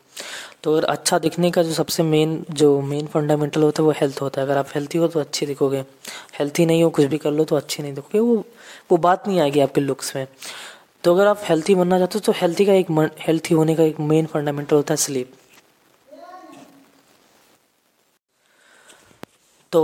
तो 0.63 0.73
अगर 0.73 0.85
अच्छा 0.87 1.19
दिखने 1.19 1.51
का 1.51 1.63
जो 1.63 1.73
सबसे 1.73 2.03
मेन 2.03 2.43
जो 2.51 2.69
मेन 2.81 3.07
फंडामेंटल 3.07 3.63
होता 3.63 3.81
है 3.83 3.85
वो 3.85 3.93
हेल्थ 3.97 4.21
होता 4.21 4.41
है। 4.41 4.47
अगर 4.47 4.57
आप 4.57 4.67
हेल्थी 4.75 4.97
हो 4.97 5.07
तो 5.07 5.19
अच्छे 5.19 5.45
दिखोगे। 5.45 5.83
हेल्थी 6.39 6.65
नहीं 6.65 6.83
हो, 6.83 6.89
कुछ 6.89 7.05
भी 7.05 7.17
कर 7.17 7.31
लो 7.31 7.43
तो 7.43 7.55
अच्छे 7.55 7.83
नहीं 7.83 7.93
दिखोगे। 7.93 8.19
वो 8.19 8.35
वो 8.91 8.97
बात 8.97 9.27
नहीं 9.27 9.39
आएगी 9.39 9.59
आपके 9.59 9.81
लुक्स 9.81 10.15
में। 10.15 10.27
तो 11.05 11.13
अगर 11.13 11.27
आप 11.27 11.41
हेल्थी 11.43 11.73
बनना 11.75 11.97
चाहते 11.99 12.17
हो 12.17 12.19
तो 12.25 12.31
हेल्थी 12.37 12.65
का 12.65 12.73
एक 12.73 12.87
हेल्थी 13.19 13.53
होने 13.55 13.75
का 13.75 13.83
एक 13.83 13.99
मेन 14.01 14.25
फंडामेंटल 14.25 14.75
होता 14.75 14.93
है 14.93 14.97
स्लीप 14.97 15.33
तो 19.71 19.81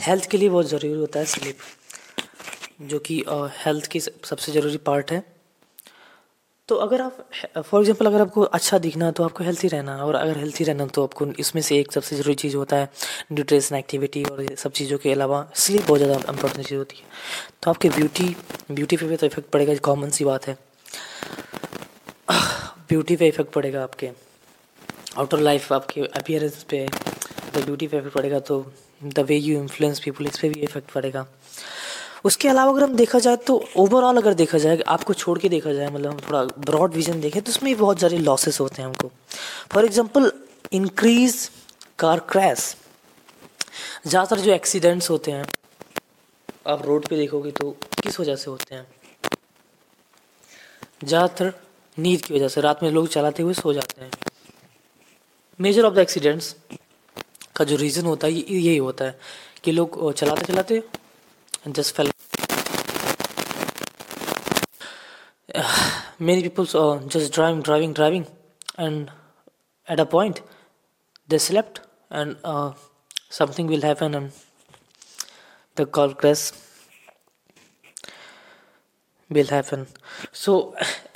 हेल्थ 0.00 0.28
के 0.30 0.38
लिए 0.38 0.48
बहुत 0.48 0.66
ज़रूरी 0.66 1.00
होता 1.00 1.18
है 1.18 1.24
स्लीप 1.26 1.58
जो 2.82 2.98
कि 2.98 3.22
हेल्थ 3.64 3.86
की 3.86 4.00
सबसे 4.00 4.52
ज़रूरी 4.52 4.76
पार्ट 4.86 5.10
है। 5.12 5.22
तो 6.68 6.76
अगर 6.80 7.00
आप 7.00 7.16
फॉर 7.60 7.80
एग्जांपल 7.80 8.06
अगर 8.06 8.20
आपको 8.20 8.42
अच्छा 8.56 8.78
दिखना 8.78 9.06
है 9.06 9.12
तो 9.12 9.24
आपको 9.24 9.44
हेल्थी 9.44 9.68
रहना 9.68 9.96
और 10.04 10.14
अगर 10.14 10.38
हेल्थी 10.38 10.64
रहना 10.64 10.86
तो 10.94 11.02
आपको 11.04 11.26
इसमें 11.40 11.60
से 11.62 11.78
एक 11.78 11.92
सबसे 11.92 12.16
ज़रूरी 12.16 12.34
चीज़ 12.34 12.56
होता 12.56 12.76
है 12.76 12.88
न्यूट्रिशन 13.32 13.76
एक्टिविटी 13.76 14.22
और 14.24 14.44
सब 14.58 14.72
चीज़ों 14.72 14.98
के 14.98 15.12
अलावा 15.12 15.46
स्लीप 15.54 15.86
बहुत 15.88 16.00
ज़्यादा 16.00 16.32
इंपॉर्टेंट 16.32 16.66
चीज़ 16.66 16.78
होती 16.78 16.96
है। 16.96 17.04
तो 17.62 17.70
आपके 17.70 17.88
ब्यूटी 17.88 18.34
ब्यूटी 18.70 18.96
पे 18.96 19.06
भी 19.06 19.16
तो 19.16 19.26
इफ़ेक्ट 19.26 19.50
पड़ेगा 19.50 19.74
कॉमन 19.84 20.10
सी 20.10 20.24
बात 20.24 20.46
है। 20.48 20.56
ब्यूटी 22.88 23.16
पे 23.16 23.28
इफ़ेक्ट 23.28 23.52
पड़ेगा 23.52 23.82
आपके। 23.82 24.10
आउटर 25.18 25.38
लाइफ 25.40 25.72
आपके 25.72 26.00
अपियरेंस 26.00 26.62
पे 26.70 26.86
तो 27.54 27.64
ब्यूटी 27.64 27.86
पे 27.86 27.96
इफ़ेक्ट 27.98 28.14
पड़ेगा 28.14 28.40
तो 28.40 28.64
the 29.04 29.26
way 29.28 29.36
you 29.36 29.60
influence 29.60 30.00
people 30.04 30.26
इस 30.26 30.38
पर 30.38 30.48
भी 30.48 30.60
इफ़ेक्ट 30.62 30.90
पड़ेगा। 30.92 31.26
उसके 32.24 32.48
अलावा 32.48 32.72
अगर 32.72 32.82
हम 32.82 32.94
देखा 32.96 33.18
जाए 33.18 33.36
तो 33.46 33.56
ओवरऑल 33.76 34.16
अगर 34.16 34.34
देखा 34.34 34.58
जाए, 34.58 34.78
आपको 34.78 35.14
छोड़ 35.14 35.38
के 35.38 35.48
देखा 35.48 35.72
जाए 35.72 35.88
मतलब 35.88 36.10
हम 36.10 36.20
थोड़ा 36.20 36.44
ब्रॉड 36.60 36.94
विजन 36.94 37.20
देखें 37.20 37.40
तो 37.42 37.50
उसमें 37.52 37.76
बहुत 37.76 38.00
सारे 38.00 38.18
लॉसेस 38.18 38.60
होते 38.60 38.82
हैं 38.82 38.88
हमको। 38.88 39.10
For 39.72 39.84
example 39.84 40.32
increase 40.72 41.50
car 41.98 42.20
crash 42.30 42.74
ज़्यादातर 44.06 44.40
जो 44.40 44.52
एक्सीडेंट्स 44.52 45.10
होते 45.10 45.30
हैं, 45.32 45.44
आप 46.66 46.86
रोड 46.86 47.08
पे 47.08 47.16
देखोगे 47.16 47.50
तो 47.52 47.70
किस 48.02 48.20
वजह 48.20 48.36
से 48.36 48.50
होते 48.50 48.74
हैं? 48.74 48.86
ज़्यादातर 51.04 51.52
नींद 51.96 52.20
की 52.20 52.34
वजह 52.34 52.48
से, 52.48 52.60
रात 52.60 52.82
में 52.82 52.90
लोग 52.90 53.08
चलाते 53.08 53.42
हुए 53.42 53.54
सो 53.54 53.72
जाते 53.72 54.00
हैं। 54.00 54.10
मेजर 55.60 55.84
ऑफ़ 55.84 55.94
द 55.94 55.98
एक्सीडेंट्स 55.98 56.54
का 57.56 57.64
जो 57.64 57.76
रीज़न 57.76 58.06
होता 58.06 58.26
है 58.26 58.32
यही 58.32 58.76
होता 58.78 59.04
है 59.04 59.18
कि 59.64 59.72
लोग 59.72 60.12
चलाते 60.12 60.52
चलाते 60.52 60.82
just 61.66 61.94
fell 61.96 62.13
many 66.30 66.42
people 66.42 66.66
uh, 66.82 66.96
just 67.14 67.32
driving 67.32 67.62
driving 67.68 67.92
driving 67.92 68.26
and 68.78 69.10
at 69.88 70.00
a 70.00 70.06
point 70.06 70.42
they 71.28 71.38
slept 71.38 71.80
and 72.10 72.36
uh, 72.44 72.72
something 73.30 73.66
will 73.66 73.84
happen 73.90 74.14
and 74.14 74.32
the 75.76 75.86
car 75.86 76.08
crash 76.14 76.44
will 79.30 79.50
happen 79.56 79.86
so 80.32 80.52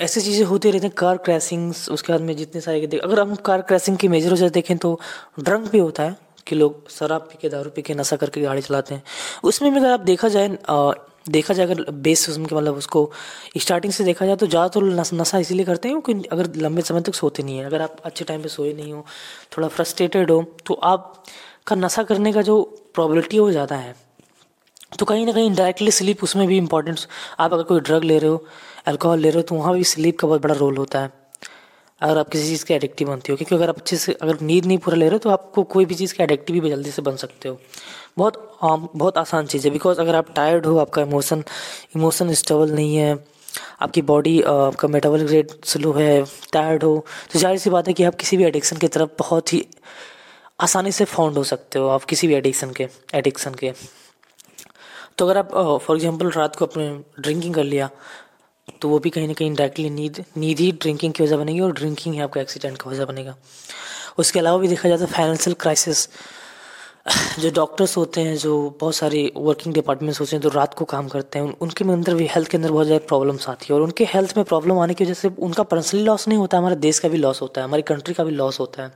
ऐसी 0.01 0.21
चीज़ें 0.21 0.45
होती 0.45 0.71
रहती 0.71 0.87
हैं 0.87 0.95
कार 0.97 1.17
क्रैशिंग्स 1.25 1.89
उसके 1.91 2.13
बाद 2.13 2.21
में 2.21 2.35
जितने 2.37 2.61
सारे 2.61 2.87
देख 2.87 3.01
अगर 3.03 3.19
हम 3.19 3.35
कार 3.49 3.61
क्रैशिंग 3.69 3.97
की 3.97 4.07
मेजर 4.07 4.33
वजह 4.33 4.49
देखें 4.57 4.77
तो 4.85 4.99
ड्रंक 5.39 5.71
भी 5.71 5.79
होता 5.79 6.03
है 6.03 6.15
कि 6.47 6.55
लोग 6.55 6.89
शराब 6.89 7.21
पी 7.31 7.37
के 7.41 7.49
दारू 7.49 7.69
पी 7.75 7.81
के 7.81 7.93
नशा 7.93 8.15
करके 8.21 8.41
गाड़ी 8.41 8.61
चलाते 8.61 8.95
हैं 8.95 9.03
उसमें 9.49 9.71
भी 9.71 9.79
अगर 9.79 9.91
आप 9.91 9.99
देखा 10.11 10.27
जाए 10.35 10.47
देखा 11.25 11.53
जाए, 11.53 11.65
अगर 11.65 11.91
बेस 11.93 12.29
उसमें 12.29 12.45
मतलब 12.45 12.75
उसको 12.75 13.11
स्टार्टिंग 13.57 13.93
से 13.93 14.03
देखा 14.03 14.25
जाए 14.25 14.35
तो 14.35 14.47
ज़्यादातर 14.47 14.83
नशा 15.13 15.37
इसीलिए 15.39 15.65
करते 15.65 15.89
हैं 15.89 16.01
क्योंकि 16.01 16.27
अगर 16.29 16.49
लंबे 16.57 16.81
समय 16.81 17.01
तक 17.01 17.15
सोते 17.15 17.43
नहीं 17.43 17.57
हैं। 17.57 17.65
अगर 17.65 17.81
आप 17.81 17.97
अच्छे 18.05 18.25
टाइम 18.25 18.41
पे 18.41 18.49
सोए 18.49 18.73
नहीं 18.73 18.93
हो, 18.93 19.05
थोड़ा 19.57 19.67
फ्रस्ट्रेटेड 19.69 20.31
हो 20.31 20.43
तो 20.67 20.73
आप 20.85 21.23
का 21.67 21.75
नशा 21.77 22.03
करने 22.03 22.33
का 22.33 22.41
जो 22.41 22.61
प्रॉबिलिटी 22.95 23.35
है 23.35 23.41
वो 23.41 23.51
ज़्यादा 23.51 23.75
है। 23.77 23.95
तो 24.99 25.05
कहीं 25.05 25.25
ना 25.25 25.31
कहीं 25.31 25.53
डायरेक्टली 25.55 25.91
स्लीप 25.91 26.23
उसमें 26.23 26.47
भी 26.47 26.57
इंपॉर्टेंट 26.57 26.99
आप 27.39 27.53
अगर 27.53 27.63
कोई 27.63 27.79
ड्रग 27.81 28.03
ले 28.03 28.17
रहे 28.19 28.29
हो 28.29 28.43
अल्कोहल 28.87 29.19
ले 29.19 29.29
रहे 29.29 29.37
हो 29.37 29.41
तो 29.43 29.55
वहाँ 29.55 29.73
भी 29.73 29.83
स्लीप 29.85 30.19
का 30.19 30.27
बहुत 30.27 30.41
बड़ा 30.41 30.55
रोल 30.55 30.77
होता 30.77 30.99
है। 30.99 31.11
अगर 32.01 32.17
आप 32.17 32.29
किसी 32.29 32.47
चीज़ 32.47 32.63
के 32.65 32.73
एडिक्टिव 32.73 33.07
बनती 33.07 33.31
हो, 33.31 33.37
क्योंकि 33.37 33.55
अगर 33.55 33.69
आप 33.69 33.77
अच्छे 33.77 33.97
से, 33.97 34.13
अगर 34.13 34.39
नींद 34.41 34.65
नहीं 34.65 34.77
पूरा 34.77 34.97
ले 34.97 35.05
रहे 35.05 35.13
हो 35.13 35.19
तो 35.19 35.29
आपको 35.29 35.63
कोई 35.65 35.85
भी 35.85 35.95
चीज़ 35.95 36.13
के 36.13 36.23
एडिक्टिव 36.23 36.59
भी 36.61 36.69
जल्दी 36.69 36.91
से 36.91 37.01
बन 37.01 37.15
सकते 37.17 37.49
हो। 37.49 37.59
बहुत 38.17 38.57
आम, 38.63 38.87
बहुत 38.95 39.17
आसान 39.17 39.45
चीज़ 39.47 39.67
है। 39.67 39.71
बिकॉज़ 39.73 39.99
अगर 40.01 40.15
आप 40.15 40.33
टायर्ड 40.35 40.65
हो, 40.65 40.77
आपका 40.79 41.01
इमोशन 41.01 41.43
इमोशन 41.95 42.33
स्टेबल 42.35 42.71
नहीं 42.71 42.95
है, 42.95 43.17
आपकी 43.81 44.01
बॉडी 44.03 44.41
आपका 44.43 44.87
मेटाबॉलिक 44.87 45.29
रेट 45.29 45.51
स्लो 45.65 45.91
है 45.93 46.23
टायर्ड 46.53 46.83
हो 46.83 47.05
तो 47.33 47.39
ज़ाहिर 47.39 47.57
सी 47.59 47.69
बात 47.69 47.87
है 47.87 47.93
कि 47.93 48.03
आप 48.03 48.15
किसी 48.15 48.37
भी 48.37 48.43
एडिक्शन 48.45 48.77
की 48.77 48.87
तरफ़ 48.89 49.09
बहुत 49.19 49.53
ही 49.53 49.65
आसानी 50.59 50.91
से 50.91 51.05
फाउंड 51.07 51.37
हो 51.37 51.43
सकते 51.45 51.79
हो, 51.79 51.87
आप 51.89 52.03
किसी 52.03 52.27
भी 52.27 52.33
एडिक्शन 52.35 52.71
के 52.71 52.87
एडिक्शन 53.15 53.53
के। 53.53 53.71
तो 55.17 55.25
अगर 55.25 55.37
आप 55.37 55.51
फॉर 55.83 55.95
एग्जांपल 55.95 56.29
रात 56.31 56.55
को 56.55 56.65
अपने 56.65 56.89
ड्रिंकिंग 57.19 57.53
कर 57.55 57.63
लिया 57.63 57.89
तो 58.81 58.89
वो 58.89 58.99
भी 58.99 59.09
कहीं 59.09 59.27
ना 59.27 59.33
कहीं 59.33 59.53
डायरेक्टली 59.55 59.89
नींद 59.89 60.23
नींद 60.37 60.59
ही 60.59 60.71
ड्रिंकिंग 60.73 61.13
की 61.13 61.23
वजह 61.23 61.37
बनेगी 61.37 61.59
और 61.59 61.71
ड्रिंकिंग 61.73 62.15
ही 62.15 62.21
आपका 62.21 62.41
एक्सीडेंट 62.41 62.81
की 62.81 62.89
वजह 62.89 63.05
बनेगा। 63.05 63.35
उसके 64.17 64.39
अलावा 64.39 64.57
भी 64.57 64.67
देखा 64.67 64.89
जाता 64.89 65.05
है 65.05 65.11
फाइनेंशियल 65.11 65.55
क्राइसिस 65.61 66.07
जो 67.39 67.49
डॉक्टर्स 67.51 67.95
होते 67.97 68.21
हैं, 68.21 68.35
जो 68.37 68.77
बहुत 68.79 68.95
सारे 68.95 69.31
वर्किंग 69.37 69.73
डिपार्टमेंट्स 69.73 70.19
होते 70.19 70.35
हैं, 70.35 70.41
जो 70.43 70.49
रात 70.49 70.73
को 70.73 70.85
काम 70.85 71.07
करते 71.09 71.39
हैं 71.39 71.53
उनके 71.61 71.83
अंदर 71.85 72.15
भी 72.15 72.27
हेल्थ 72.27 72.49
के 72.49 72.57
अंदर 72.57 72.71
बहुत 72.71 72.85
ज़्यादा 72.85 73.05
प्रॉब्लम्स 73.07 73.47
आती 73.49 73.65
है। 73.69 73.75
और 73.75 73.81
उनके 73.81 74.05
हेल्थ 74.05 74.35
में 74.37 74.43
प्रॉब्लम 74.45 74.79
आने 74.79 74.93
की 74.93 75.03
वजह 75.03 75.13
से 75.13 75.31
उनका 75.39 75.63
पर्सनली 75.65 76.03
लॉस 76.03 76.27
नहीं 76.27 76.37
होता, 76.37 76.57
हमारे 76.57 76.75
देश 76.77 76.99
का 76.99 77.09
भी 77.09 77.17
लॉस 77.17 77.41
होता 77.41 77.61
है, 77.61 77.67
हमारी 77.67 77.81
कंट्री 77.83 78.13
का 78.13 78.23
भी 78.23 78.31
लॉस 78.33 78.59
होता 78.59 78.83
है। 78.83 78.91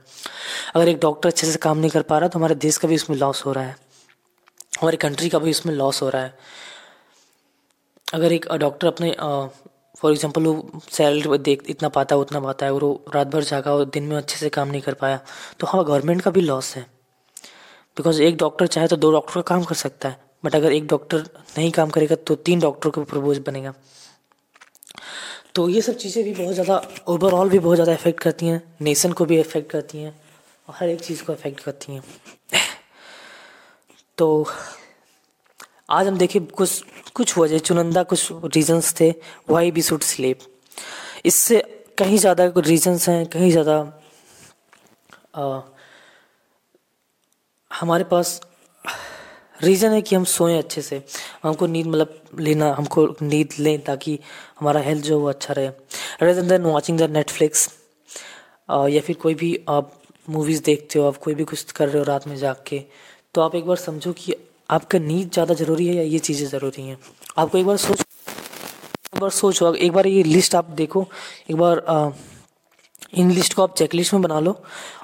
अगर 0.74 0.88
एक 0.88 1.00
डॉक्टर 1.00 1.28
अच्छे 1.28 1.46
से 1.46 1.58
काम 1.58 1.78
नहीं 1.78 1.90
कर 1.90 2.02
पा 2.04 2.18
रहा 2.18 2.28
तो 2.28 2.38
हमारे 2.38 2.54
देश 2.56 2.76
का 2.76 2.88
भी 2.88 2.94
उसमें 2.94 3.16
लॉस 3.18 3.44
हो 3.46 3.52
रहा 3.52 3.64
है। 3.64 3.76
हमारी 4.80 4.96
कंट्री 4.98 5.28
का 5.28 5.38
भी 5.38 5.50
उसमें 5.50 5.74
लॉस 5.74 6.02
हो 6.02 6.08
रहा 6.08 6.22
है। 6.22 6.34
अगर 8.08 8.32
एक 8.32 8.46
डॉक्टर 8.54 8.86
अपने 8.86 9.14
फॉर 9.98 10.12
एग्ज़ाम्पल 10.12 10.42
वो 10.42 10.80
सैलरी 10.92 11.38
देख, 11.40 11.62
इतना 11.68 11.88
पाता 11.90 12.14
है 12.14 12.20
उतना 12.20 12.40
पाता 12.40 12.66
है, 12.66 12.72
और 12.72 12.84
वो 12.84 13.04
रात 13.14 13.26
भर 13.26 13.42
जागा 13.44 13.74
और 13.74 13.84
दिन 13.86 14.04
में 14.04 14.16
अच्छे 14.16 14.36
से 14.36 14.48
काम 14.50 14.68
नहीं 14.68 14.82
कर 14.82 14.94
पाया 14.96 15.20
तो 15.60 15.66
हाँ 15.66 15.84
गवर्नमेंट 15.84 16.22
का 16.22 16.30
भी 16.30 16.40
लॉस 16.42 16.74
है। 16.76 16.86
बिकॉज़ 17.96 18.22
एक 18.22 18.36
डॉक्टर 18.36 18.66
चाहे 18.66 18.88
तो 18.88 18.96
दो 18.96 19.10
डॉक्टर 19.12 19.34
का 19.34 19.40
काम 19.48 19.64
कर 19.64 19.74
सकता 19.76 20.08
है 20.08 20.18
बट 20.44 20.54
अगर 20.54 20.72
एक 20.72 20.86
डॉक्टर 20.86 21.18
नहीं 21.58 21.70
काम 21.72 21.90
करेगा 21.90 22.16
तो 22.16 22.34
तीन 22.38 22.60
डॉक्टर 22.60 22.90
के 22.90 23.20
बोझ 23.20 23.38
बनेगा। 23.40 23.72
तो 25.54 25.68
ये 25.68 25.80
सब 25.82 25.96
चीज़ें 25.96 26.22
भी 26.24 26.32
बहुत 26.34 26.54
ज़्यादा 26.54 26.82
ओवरऑल 27.08 27.48
भी 27.48 27.58
बहुत 27.58 27.76
ज़्यादा 27.76 27.92
इफ़ेक्ट 27.92 28.20
करती 28.20 28.46
हैं 28.46 28.62
नेशन 28.82 29.12
को 29.12 29.24
भी 29.24 29.38
इफ़ेक्ट 29.40 29.70
करती 29.70 29.98
हैं, 29.98 30.14
और 30.68 30.74
हर 30.78 30.88
एक 30.88 31.00
चीज़ 31.00 31.22
को 31.24 31.32
इफ़ेक्ट 31.32 31.60
करती 31.60 31.92
हैं। 31.92 32.02
तो 34.18 34.46
आज 35.90 36.06
हम 36.06 36.16
देखें 36.18 36.44
कुछ 36.46 36.82
कुछ 37.14 37.36
वजह 37.38 37.58
चुनिंदा 37.60 38.02
कुछ 38.04 38.28
रीजंस 38.54 38.94
थे 39.00 39.10
वाई 39.50 39.70
बी 39.70 39.82
शुड 39.82 40.02
स्लीप 40.02 40.38
इससे 41.24 41.62
कहीं 41.98 42.18
ज़्यादा 42.18 42.52
रीजंस 42.58 43.08
हैं, 43.08 43.26
कहीं 43.26 43.50
ज़्यादा 43.50 43.78
हमारे 47.74 48.04
पास 48.04 48.40
रीज़न 49.62 49.92
है 49.92 50.00
कि 50.02 50.14
हम 50.16 50.24
सोएँ 50.26 50.56
अच्छे 50.58 50.82
से। 50.82 51.02
हमको 51.42 51.66
नींद 51.66 51.86
मतलब 51.86 52.38
लेना, 52.40 52.72
हमको 52.74 53.06
नींद 53.22 53.52
लें 53.58 53.78
ताकि 53.84 54.18
हमारा 54.60 54.80
हेल्थ 54.80 55.04
जो 55.04 55.18
वो 55.20 55.28
अच्छा 55.28 55.54
रहे। 55.54 55.68
Rather 56.22 56.42
than 56.42 56.62
watching 56.64 56.98
the 56.98 57.10
Netflix 57.10 57.68
या 58.70 59.00
फिर 59.00 59.16
कोई 59.16 59.34
भी 59.34 59.58
आप 59.68 59.92
मूवीज़ 60.28 60.62
देखते 60.64 60.98
हो, 60.98 61.06
आप 61.06 61.16
कोई 61.16 61.34
भी 61.34 61.44
कुछ 61.44 61.72
कर 61.72 61.88
रहे 61.88 61.98
हो 61.98 62.04
रात 62.04 62.26
में 62.28 62.36
जाग 62.36 62.62
के 62.66 62.82
तो 63.34 63.40
आप 63.40 63.54
एक 63.54 63.66
बार 63.66 63.76
समझो 63.76 64.12
कि 64.14 64.34
आपका 64.70 64.98
नींद 64.98 65.30
ज़्यादा 65.32 65.54
ज़रूरी 65.54 65.86
है 65.86 65.94
या 65.94 66.02
ये 66.02 66.18
चीज़ें 66.20 66.46
ज़रूरी 66.48 66.82
हैं। 66.82 66.98
आपको 67.38 67.58
एक 67.58 67.66
बार 67.66 67.76
सोच, 67.76 68.00
एक 68.00 69.20
बार 69.20 69.30
सोचो, 69.30 69.72
एक 69.74 69.92
बार 69.92 70.06
ये 70.06 70.22
लिस्ट 70.22 70.54
आप 70.54 70.70
देखो, 70.72 71.06
एक 71.50 71.56
बार 71.56 71.78
इन 73.14 73.30
लिस्ट 73.30 73.54
को 73.54 73.62
आप 73.62 73.74
चेकलिस्ट 73.76 74.12
में 74.14 74.22
बना 74.22 74.38
लो। 74.40 74.56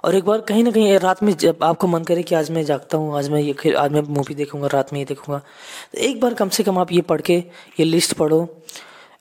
और 0.04 0.14
एक 0.16 0.24
बार 0.24 0.40
कहीं 0.40 0.64
ना 0.64 0.70
कहीं 0.70 0.98
रात 0.98 1.22
में 1.22 1.32
जब 1.34 1.64
आपको 1.64 1.86
मन 1.86 2.04
करे 2.04 2.22
कि 2.22 2.34
आज 2.34 2.50
मैं 2.50 2.64
जागता 2.64 2.98
हूँ, 2.98 3.16
आज 3.18 3.28
मैं 3.28 3.40
ये 3.40 3.72
आज 3.74 3.92
मैं 3.92 4.02
मूवी 4.10 4.34
देखूँगा, 4.34 4.66
रात 4.68 4.92
में 4.92 5.00
ये 5.00 5.04
देखूँगा 5.06 5.38
तो 5.38 5.98
एक 6.00 6.20
बार 6.20 6.34
कम 6.34 6.48
से 6.48 6.62
कम 6.62 6.78
आप 6.78 6.92
ये 6.92 7.00
पढ़ 7.02 7.20
के 7.20 7.34
ये 7.34 7.84
लिस्ट 7.84 8.14
पढ़ो। 8.14 8.48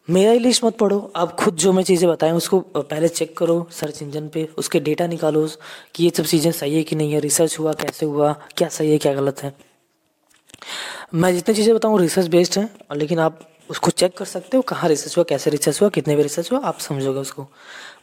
मेरा 0.07 0.31
ही 0.31 0.39
लिस्ट 0.39 0.63
मत 0.63 0.77
पढ़ो, 0.77 1.11
आप 1.15 1.35
खुद 1.35 1.55
जो 1.55 1.71
मैं 1.73 1.83
चीज़ें 1.83 2.09
बताएँ 2.09 2.31
उसको 2.33 2.59
पहले 2.59 3.07
चेक 3.07 3.37
करो 3.37 3.67
सर्च 3.71 4.01
इंजन 4.01 4.27
पे, 4.27 4.47
उसके 4.57 4.79
डेटा 4.79 5.07
निकालो 5.07 5.47
कि 5.95 6.03
ये 6.03 6.09
सब 6.09 6.25
चीज़ें 6.25 6.51
सही 6.51 6.75
है 6.75 6.83
कि 6.83 6.95
नहीं 6.95 7.13
है 7.13 7.19
रिसर्च 7.19 7.57
हुआ, 7.59 7.73
कैसे 7.75 8.05
हुआ, 8.05 8.31
क्या 8.57 8.67
सही 8.69 8.91
है, 8.91 8.97
क्या 8.97 9.13
गलत 9.13 9.43
है। 9.43 9.53
मैं 11.13 11.33
जितनी 11.33 11.55
चीज़ें 11.55 11.73
बताऊँ 11.75 11.99
रिसर्च 11.99 12.27
बेस्ड 12.27 12.59
है, 12.59 12.69
लेकिन 12.95 13.19
आप 13.19 13.39
उसको 13.69 13.91
चेक 13.91 14.17
कर 14.17 14.25
सकते 14.25 14.57
हो, 14.57 14.63
कहाँ 14.63 14.89
रिसर्च 14.89 15.17
हुआ, 15.17 15.23
कैसे 15.23 15.49
रिसर्च 15.49 15.81
हुआ, 15.81 15.89
कितने 15.89 16.15
भी 16.15 16.23
रिसर्च 16.23 16.51
हुआ, 16.51 16.59
आप 16.59 16.79
समझोगे 16.79 17.19
उसको। 17.19 17.47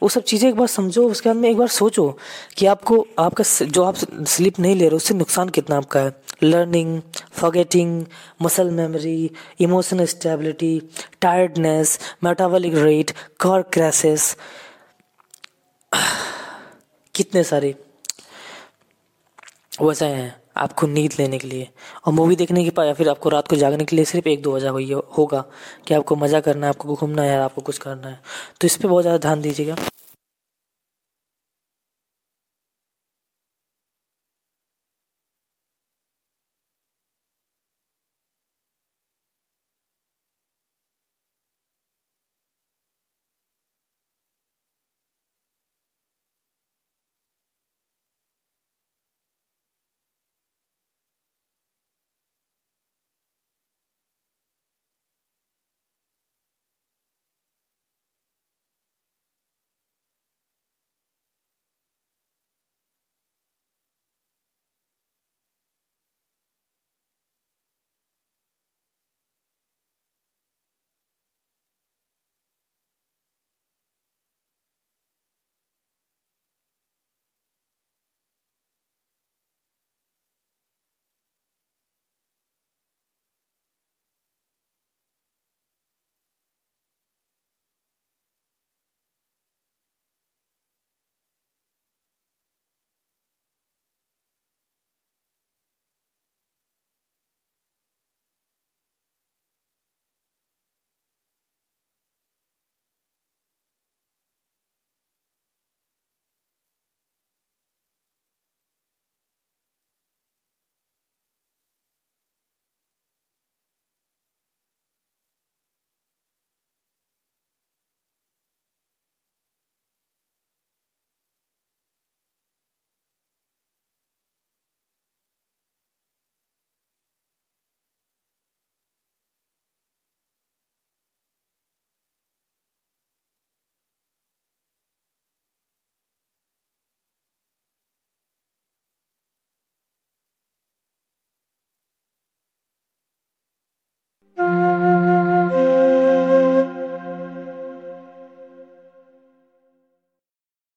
वो 0.03 0.09
सब 0.09 0.23
चीज़ें 0.23 0.49
एक 0.49 0.55
बार 0.55 0.67
समझो, 0.67 1.09
उसके 1.09 1.29
बाद 1.29 1.35
में 1.35 1.49
एक 1.49 1.57
बार 1.57 1.67
सोचो 1.67 2.17
कि 2.57 2.65
आपको, 2.65 3.07
आपका 3.19 3.65
जो 3.65 3.83
आप 3.83 3.95
स्लीप 4.27 4.59
नहीं 4.59 4.75
ले 4.75 4.81
रहे 4.81 4.89
हो, 4.89 4.95
उससे 4.95 5.13
नुकसान 5.13 5.49
कितना 5.49 5.77
आपका 5.77 5.99
है। 5.99 6.21
Learning 6.43 7.01
forgetting 7.31 8.05
muscle 8.41 8.69
memory 8.69 9.31
emotional 9.59 10.05
stability 10.05 10.81
tiredness 11.21 11.99
metabolic 12.23 12.75
rate 12.75 13.11
car 13.39 13.61
crashes 13.61 14.37
कितने 17.15 17.43
सारे। 17.43 17.75
वजह 19.81 20.05
हैं। 20.05 20.46
आपको 20.57 20.87
नींद 20.87 21.13
लेने 21.19 21.37
के 21.37 21.47
लिए। 21.47 21.67
और 22.05 22.13
मूवी 22.13 22.35
देखने 22.35 22.63
के 22.65 22.85
या 22.85 22.93
फिर 22.93 23.09
आपको 23.09 23.29
रात 23.29 23.47
को 23.47 23.55
जागने 23.55 23.85
के 23.85 23.95
लिए 23.95 24.05
सिर्फ़ 24.05 24.27
एक 24.29 24.41
दो 24.41 24.55
वजह 24.55 24.69
हुई 24.69 24.91
होगा 25.17 25.43
कि 25.87 25.93
आपको 25.93 26.15
मज़ा 26.15 26.39
करना 26.39 26.67
है, 26.67 26.69
आपको 26.69 26.95
घूमना 26.95 27.21
है 27.21 27.29
या 27.29 27.43
आपको 27.45 27.61
कुछ 27.61 27.77
करना 27.77 28.07
है। 28.07 28.19
तो 28.61 28.67
इस 28.67 28.75
पर 28.77 28.87
बहुत 28.87 29.03
ज़्यादा 29.03 29.17
ध्यान 29.19 29.41
दीजिएगा। 29.41 29.75